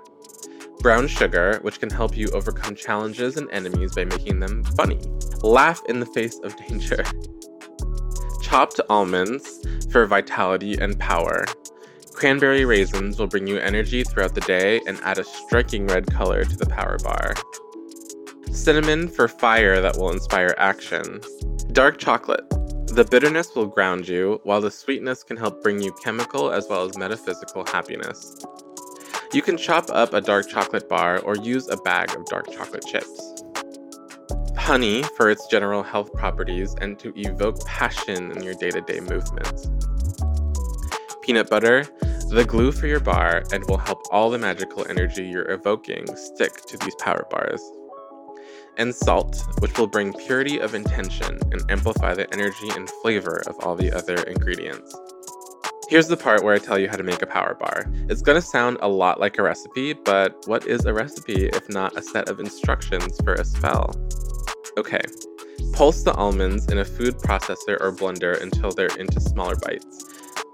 brown 0.80 1.08
sugar, 1.08 1.58
which 1.62 1.80
can 1.80 1.88
help 1.88 2.14
you 2.14 2.28
overcome 2.32 2.74
challenges 2.74 3.38
and 3.38 3.50
enemies 3.50 3.94
by 3.94 4.04
making 4.04 4.38
them 4.40 4.62
funny, 4.76 5.00
laugh 5.40 5.80
in 5.88 5.98
the 5.98 6.04
face 6.04 6.38
of 6.40 6.54
danger, 6.68 7.02
chopped 8.42 8.78
almonds 8.90 9.66
for 9.90 10.04
vitality 10.04 10.74
and 10.74 11.00
power. 11.00 11.46
Cranberry 12.12 12.66
raisins 12.66 13.18
will 13.18 13.26
bring 13.26 13.46
you 13.46 13.56
energy 13.56 14.04
throughout 14.04 14.34
the 14.34 14.42
day 14.42 14.82
and 14.86 15.00
add 15.00 15.16
a 15.16 15.24
striking 15.24 15.86
red 15.86 16.06
color 16.12 16.44
to 16.44 16.56
the 16.58 16.66
power 16.66 16.98
bar. 17.02 17.32
Cinnamon 18.56 19.06
for 19.06 19.28
fire 19.28 19.80
that 19.80 19.96
will 19.96 20.10
inspire 20.10 20.54
action. 20.58 21.20
Dark 21.72 21.98
chocolate 21.98 22.44
the 22.96 23.04
bitterness 23.04 23.54
will 23.54 23.66
ground 23.66 24.08
you, 24.08 24.40
while 24.44 24.62
the 24.62 24.70
sweetness 24.70 25.22
can 25.22 25.36
help 25.36 25.62
bring 25.62 25.82
you 25.82 25.92
chemical 26.02 26.50
as 26.50 26.66
well 26.70 26.82
as 26.82 26.96
metaphysical 26.96 27.62
happiness. 27.66 28.42
You 29.34 29.42
can 29.42 29.58
chop 29.58 29.90
up 29.90 30.14
a 30.14 30.22
dark 30.22 30.48
chocolate 30.48 30.88
bar 30.88 31.18
or 31.18 31.36
use 31.36 31.68
a 31.68 31.76
bag 31.76 32.16
of 32.16 32.24
dark 32.24 32.50
chocolate 32.50 32.86
chips. 32.86 33.42
Honey 34.56 35.02
for 35.14 35.28
its 35.28 35.46
general 35.48 35.82
health 35.82 36.10
properties 36.14 36.74
and 36.80 36.98
to 37.00 37.12
evoke 37.16 37.62
passion 37.66 38.32
in 38.32 38.42
your 38.42 38.54
day 38.54 38.70
to 38.70 38.80
day 38.80 39.00
movements. 39.00 39.68
Peanut 41.20 41.50
butter, 41.50 41.84
the 42.30 42.46
glue 42.48 42.72
for 42.72 42.86
your 42.86 43.00
bar, 43.00 43.42
and 43.52 43.62
will 43.68 43.76
help 43.76 44.00
all 44.10 44.30
the 44.30 44.38
magical 44.38 44.86
energy 44.88 45.26
you're 45.26 45.50
evoking 45.50 46.06
stick 46.16 46.62
to 46.62 46.78
these 46.78 46.94
power 46.94 47.26
bars 47.30 47.60
and 48.78 48.94
salt, 48.94 49.42
which 49.58 49.78
will 49.78 49.86
bring 49.86 50.12
purity 50.12 50.58
of 50.58 50.74
intention 50.74 51.38
and 51.52 51.62
amplify 51.70 52.14
the 52.14 52.32
energy 52.32 52.68
and 52.70 52.88
flavor 53.02 53.42
of 53.46 53.56
all 53.60 53.74
the 53.74 53.92
other 53.92 54.16
ingredients. 54.24 54.94
Here's 55.88 56.08
the 56.08 56.16
part 56.16 56.42
where 56.42 56.54
I 56.54 56.58
tell 56.58 56.78
you 56.78 56.88
how 56.88 56.96
to 56.96 57.04
make 57.04 57.22
a 57.22 57.26
power 57.26 57.54
bar. 57.54 57.86
It's 58.08 58.22
gonna 58.22 58.42
sound 58.42 58.78
a 58.80 58.88
lot 58.88 59.20
like 59.20 59.38
a 59.38 59.42
recipe, 59.42 59.92
but 59.92 60.36
what 60.46 60.66
is 60.66 60.84
a 60.84 60.92
recipe 60.92 61.46
if 61.46 61.68
not 61.68 61.96
a 61.96 62.02
set 62.02 62.28
of 62.28 62.40
instructions 62.40 63.20
for 63.22 63.34
a 63.34 63.44
spell? 63.44 63.94
Okay, 64.76 65.02
pulse 65.72 66.02
the 66.02 66.12
almonds 66.14 66.66
in 66.72 66.78
a 66.78 66.84
food 66.84 67.16
processor 67.18 67.76
or 67.80 67.92
blender 67.92 68.42
until 68.42 68.72
they're 68.72 68.96
into 68.98 69.20
smaller 69.20 69.54
bites. 69.56 70.04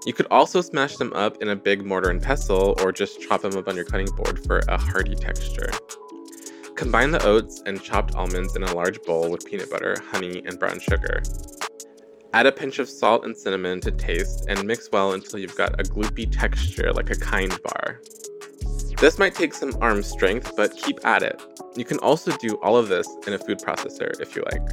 You 0.05 0.13
could 0.13 0.27
also 0.29 0.61
smash 0.61 0.97
them 0.97 1.13
up 1.13 1.41
in 1.41 1.49
a 1.49 1.55
big 1.55 1.85
mortar 1.85 2.09
and 2.09 2.21
pestle 2.21 2.75
or 2.81 2.91
just 2.91 3.21
chop 3.21 3.41
them 3.41 3.57
up 3.57 3.67
on 3.67 3.75
your 3.75 3.85
cutting 3.85 4.13
board 4.15 4.45
for 4.45 4.59
a 4.67 4.77
hearty 4.77 5.15
texture. 5.15 5.71
Combine 6.83 7.11
the 7.11 7.25
oats 7.25 7.63
and 7.65 7.81
chopped 7.81 8.13
almonds 8.13 8.57
in 8.57 8.63
a 8.63 8.75
large 8.75 9.01
bowl 9.03 9.31
with 9.31 9.45
peanut 9.45 9.71
butter, 9.71 9.95
honey, 10.11 10.43
and 10.45 10.59
brown 10.59 10.81
sugar. 10.81 11.23
Add 12.33 12.45
a 12.45 12.51
pinch 12.51 12.77
of 12.77 12.89
salt 12.89 13.23
and 13.23 13.37
cinnamon 13.37 13.79
to 13.79 13.91
taste 13.91 14.47
and 14.49 14.67
mix 14.67 14.89
well 14.91 15.13
until 15.13 15.39
you've 15.39 15.55
got 15.55 15.79
a 15.79 15.83
gloopy 15.83 16.27
texture 16.29 16.91
like 16.91 17.09
a 17.09 17.15
kind 17.15 17.57
bar. 17.63 18.01
This 18.97 19.17
might 19.17 19.33
take 19.33 19.53
some 19.53 19.71
arm 19.79 20.03
strength, 20.03 20.57
but 20.57 20.75
keep 20.75 21.05
at 21.05 21.23
it. 21.23 21.41
You 21.77 21.85
can 21.85 21.99
also 21.99 22.35
do 22.35 22.55
all 22.55 22.75
of 22.75 22.89
this 22.89 23.07
in 23.25 23.31
a 23.31 23.39
food 23.39 23.59
processor 23.59 24.19
if 24.19 24.35
you 24.35 24.43
like. 24.51 24.69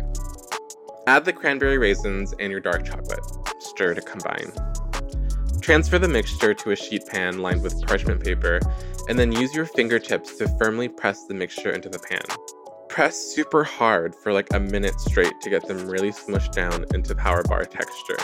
Add 1.06 1.24
the 1.24 1.32
cranberry 1.32 1.78
raisins 1.78 2.34
and 2.40 2.50
your 2.50 2.60
dark 2.60 2.84
chocolate. 2.84 3.24
Stir 3.60 3.94
to 3.94 4.02
combine. 4.02 4.50
Transfer 5.60 5.98
the 5.98 6.08
mixture 6.08 6.54
to 6.54 6.70
a 6.70 6.76
sheet 6.76 7.06
pan 7.06 7.40
lined 7.40 7.62
with 7.62 7.86
parchment 7.86 8.24
paper, 8.24 8.60
and 9.08 9.18
then 9.18 9.32
use 9.32 9.54
your 9.54 9.66
fingertips 9.66 10.36
to 10.36 10.48
firmly 10.58 10.88
press 10.88 11.24
the 11.26 11.34
mixture 11.34 11.70
into 11.70 11.88
the 11.88 11.98
pan. 11.98 12.22
Press 12.88 13.16
super 13.16 13.62
hard 13.62 14.14
for 14.14 14.32
like 14.32 14.48
a 14.52 14.58
minute 14.58 14.98
straight 14.98 15.40
to 15.42 15.50
get 15.50 15.66
them 15.68 15.88
really 15.88 16.10
smushed 16.10 16.52
down 16.52 16.84
into 16.94 17.14
power 17.14 17.42
bar 17.42 17.64
texture. 17.64 18.16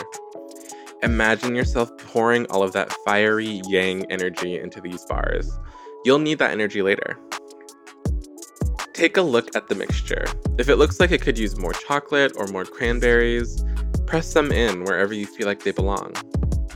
Imagine 1.03 1.55
yourself 1.55 1.95
pouring 1.99 2.47
all 2.47 2.63
of 2.63 2.73
that 2.73 2.91
fiery 3.05 3.61
yang 3.67 4.11
energy 4.11 4.59
into 4.59 4.81
these 4.81 5.05
bars. 5.05 5.49
You'll 6.03 6.19
need 6.19 6.39
that 6.39 6.51
energy 6.51 6.81
later. 6.81 7.19
Take 8.93 9.17
a 9.17 9.21
look 9.21 9.55
at 9.55 9.67
the 9.67 9.75
mixture. 9.75 10.25
If 10.57 10.69
it 10.69 10.77
looks 10.77 10.99
like 10.99 11.11
it 11.11 11.21
could 11.21 11.37
use 11.37 11.59
more 11.59 11.73
chocolate 11.73 12.33
or 12.35 12.47
more 12.47 12.65
cranberries, 12.65 13.63
press 14.07 14.33
them 14.33 14.51
in 14.51 14.85
wherever 14.85 15.13
you 15.13 15.27
feel 15.27 15.45
like 15.45 15.63
they 15.63 15.71
belong. 15.71 16.13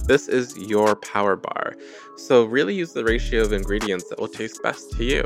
This 0.06 0.28
is 0.28 0.58
your 0.58 0.96
power 0.96 1.36
bar, 1.36 1.76
so 2.18 2.46
really 2.46 2.74
use 2.74 2.94
the 2.94 3.04
ratio 3.04 3.42
of 3.42 3.54
ingredients 3.54 4.10
that 4.10 4.20
will 4.20 4.28
taste 4.28 4.62
best 4.64 4.92
to 4.94 5.04
you. 5.04 5.24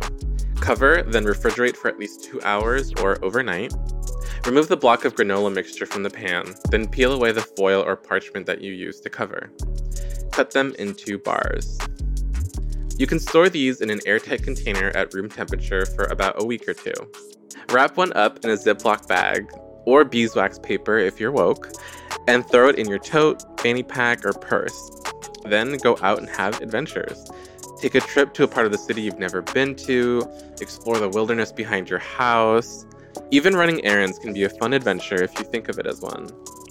Cover, 0.60 1.04
then 1.04 1.24
refrigerate 1.24 1.76
for 1.76 1.88
at 1.88 1.98
least 1.98 2.24
two 2.24 2.42
hours 2.44 2.94
or 3.02 3.24
overnight. 3.24 3.74
Remove 4.46 4.68
the 4.68 4.78
block 4.78 5.06
of 5.06 5.16
granola 5.16 5.54
mixture 5.54 5.86
from 5.86 6.04
the 6.04 6.10
pan, 6.10 6.54
then 6.70 6.88
peel 6.88 7.14
away 7.14 7.32
the 7.32 7.42
foil 7.42 7.84
or 7.84 7.96
parchment 7.96 8.46
that 8.46 8.62
you 8.62 8.74
used 8.74 9.04
to 9.04 9.10
cover. 9.10 9.52
Cut 10.32 10.52
them 10.52 10.76
into 10.78 11.18
bars. 11.18 11.78
You 12.98 13.08
can 13.08 13.20
store 13.20 13.50
these 13.50 13.82
in 13.82 13.90
an 13.90 14.02
airtight 14.06 14.44
container 14.44 14.90
at 14.90 15.14
room 15.14 15.30
temperature 15.30 15.86
for 15.86 16.06
about 16.06 16.42
a 16.42 16.46
week 16.46 16.68
or 16.68 16.74
two. 16.74 16.94
Wrap 17.72 17.98
one 17.98 18.14
up 18.14 18.44
in 18.44 18.52
a 18.52 18.56
Ziploc 18.56 19.08
bag 19.08 19.50
or 19.86 20.04
beeswax 20.04 20.60
paper 20.60 20.98
if 20.98 21.20
you're 21.20 21.32
woke, 21.32 21.72
and 22.28 22.48
throw 22.50 22.70
it 22.70 22.80
in 22.80 22.88
your 22.88 23.00
tote, 23.00 23.44
fanny 23.66 23.82
pack, 23.82 24.24
or 24.24 24.32
purse. 24.32 24.92
Then 25.44 25.78
go 25.78 25.98
out 26.04 26.20
and 26.20 26.30
have 26.30 26.62
adventures. 26.62 27.26
Take 27.82 27.96
a 27.96 28.00
trip 28.00 28.32
to 28.36 28.44
a 28.44 28.48
part 28.48 28.68
of 28.68 28.72
the 28.72 28.78
city 28.78 29.02
you've 29.02 29.18
never 29.18 29.42
been 29.42 29.74
to, 29.88 30.22
explore 30.62 31.00
the 31.00 31.10
wilderness 31.10 31.52
behind 31.52 31.90
your 31.90 31.98
house. 31.98 32.86
Even 33.32 33.56
running 33.56 33.84
errands 33.84 34.20
can 34.20 34.34
be 34.34 34.44
a 34.44 34.50
fun 34.50 34.74
adventure 34.74 35.24
if 35.24 35.34
you 35.40 35.46
think 35.46 35.68
of 35.68 35.80
it 35.80 35.88
as 35.88 36.00
one. 36.00 36.30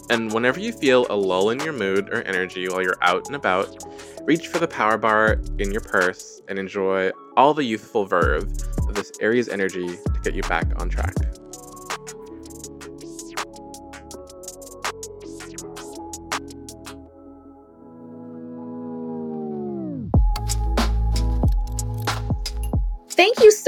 And 0.08 0.32
whenever 0.32 0.60
you 0.60 0.70
feel 0.70 1.08
a 1.10 1.16
lull 1.16 1.50
in 1.50 1.58
your 1.58 1.72
mood 1.72 2.10
or 2.10 2.22
energy 2.22 2.68
while 2.68 2.80
you're 2.80 3.02
out 3.02 3.26
and 3.26 3.34
about, 3.34 3.76
reach 4.22 4.46
for 4.46 4.60
the 4.60 4.68
power 4.68 4.96
bar 4.96 5.40
in 5.58 5.72
your 5.72 5.80
purse 5.80 6.42
and 6.46 6.60
enjoy 6.60 7.10
all 7.36 7.54
the 7.54 7.64
youthful 7.64 8.04
verve 8.04 8.44
of 8.88 8.94
this 8.94 9.10
Aries 9.20 9.48
energy 9.48 9.88
to 9.88 10.20
get 10.22 10.34
you 10.34 10.42
back 10.42 10.66
on 10.80 10.88
track. 10.88 11.14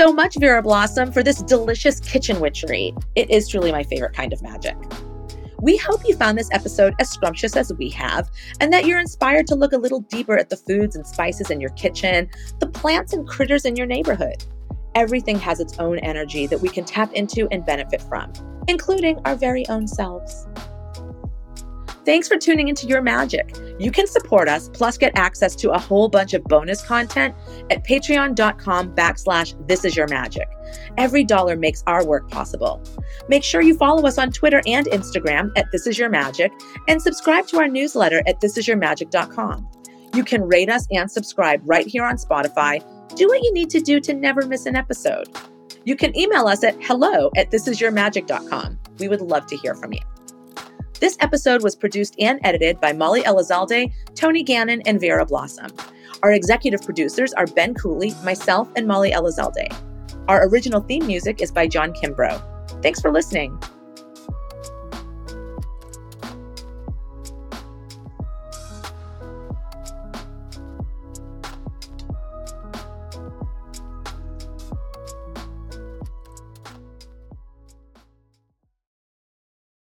So 0.06 0.12
much, 0.12 0.36
Vera 0.36 0.62
Blossom, 0.62 1.10
for 1.10 1.24
this 1.24 1.42
delicious 1.42 1.98
kitchen 1.98 2.38
witchery. 2.38 2.94
It 3.16 3.28
is 3.28 3.48
truly 3.48 3.72
my 3.72 3.82
favorite 3.82 4.12
kind 4.14 4.32
of 4.32 4.40
magic. 4.40 4.76
We 5.60 5.76
hope 5.76 6.06
you 6.06 6.14
found 6.14 6.38
this 6.38 6.48
episode 6.52 6.94
as 7.00 7.10
scrumptious 7.10 7.56
as 7.56 7.72
we 7.72 7.90
have, 7.90 8.30
and 8.60 8.72
that 8.72 8.86
you're 8.86 9.00
inspired 9.00 9.48
to 9.48 9.56
look 9.56 9.72
a 9.72 9.78
little 9.78 10.02
deeper 10.02 10.38
at 10.38 10.48
the 10.48 10.56
foods 10.56 10.94
and 10.94 11.04
spices 11.04 11.50
in 11.50 11.60
your 11.60 11.70
kitchen, 11.70 12.30
the 12.60 12.68
plants 12.68 13.14
and 13.14 13.26
critters 13.26 13.64
in 13.64 13.74
your 13.74 13.88
neighborhood. 13.88 14.44
Everything 14.94 15.40
has 15.40 15.58
its 15.58 15.76
own 15.80 15.98
energy 15.98 16.46
that 16.46 16.60
we 16.60 16.68
can 16.68 16.84
tap 16.84 17.12
into 17.12 17.48
and 17.50 17.66
benefit 17.66 18.00
from, 18.00 18.32
including 18.68 19.18
our 19.24 19.34
very 19.34 19.66
own 19.68 19.88
selves. 19.88 20.46
Thanks 22.04 22.28
for 22.28 22.36
tuning 22.36 22.68
into 22.68 22.86
Your 22.86 23.02
Magic. 23.02 23.56
You 23.78 23.90
can 23.90 24.06
support 24.06 24.48
us, 24.48 24.70
plus 24.72 24.96
get 24.96 25.12
access 25.16 25.54
to 25.56 25.70
a 25.70 25.78
whole 25.78 26.08
bunch 26.08 26.34
of 26.34 26.44
bonus 26.44 26.82
content 26.82 27.34
at 27.70 27.84
patreon.com 27.84 28.94
backslash 28.94 29.68
this 29.68 29.84
is 29.84 29.96
your 29.96 30.08
magic. 30.08 30.48
Every 30.96 31.24
dollar 31.24 31.56
makes 31.56 31.82
our 31.86 32.04
work 32.04 32.30
possible. 32.30 32.82
Make 33.28 33.44
sure 33.44 33.60
you 33.60 33.76
follow 33.76 34.06
us 34.06 34.18
on 34.18 34.32
Twitter 34.32 34.62
and 34.66 34.86
Instagram 34.86 35.50
at 35.56 35.70
This 35.72 35.86
Is 35.86 35.98
Your 35.98 36.08
Magic 36.08 36.52
and 36.88 37.00
subscribe 37.00 37.46
to 37.48 37.58
our 37.58 37.68
newsletter 37.68 38.22
at 38.26 38.40
thisisyourmagic.com. 38.40 39.68
You 40.14 40.24
can 40.24 40.42
rate 40.42 40.70
us 40.70 40.86
and 40.90 41.10
subscribe 41.10 41.60
right 41.64 41.86
here 41.86 42.04
on 42.04 42.16
Spotify. 42.16 42.82
Do 43.14 43.28
what 43.28 43.42
you 43.42 43.52
need 43.52 43.70
to 43.70 43.80
do 43.80 44.00
to 44.00 44.14
never 44.14 44.46
miss 44.46 44.66
an 44.66 44.76
episode. 44.76 45.28
You 45.84 45.94
can 45.94 46.16
email 46.18 46.46
us 46.46 46.64
at 46.64 46.76
hello 46.82 47.30
at 47.36 47.50
thisisyourmagic.com. 47.50 48.78
We 48.98 49.08
would 49.08 49.20
love 49.20 49.46
to 49.46 49.56
hear 49.56 49.74
from 49.74 49.92
you. 49.92 50.00
This 50.98 51.16
episode 51.20 51.62
was 51.62 51.76
produced 51.76 52.16
and 52.18 52.40
edited 52.42 52.80
by 52.80 52.92
Molly 52.94 53.22
Elizalde, 53.22 53.92
Tony 54.14 54.42
Gannon, 54.42 54.80
and 54.86 54.98
Vera 54.98 55.26
Blossom. 55.26 55.70
Our 56.22 56.32
executive 56.32 56.80
producers 56.82 57.34
are 57.34 57.46
Ben 57.46 57.74
Cooley, 57.74 58.14
myself, 58.24 58.68
and 58.76 58.86
Molly 58.86 59.10
Elizalde. 59.10 59.68
Our 60.28 60.48
original 60.48 60.80
theme 60.80 61.06
music 61.06 61.42
is 61.42 61.52
by 61.52 61.68
John 61.68 61.92
Kimbrough. 61.92 62.82
Thanks 62.82 63.00
for 63.00 63.12
listening. 63.12 63.58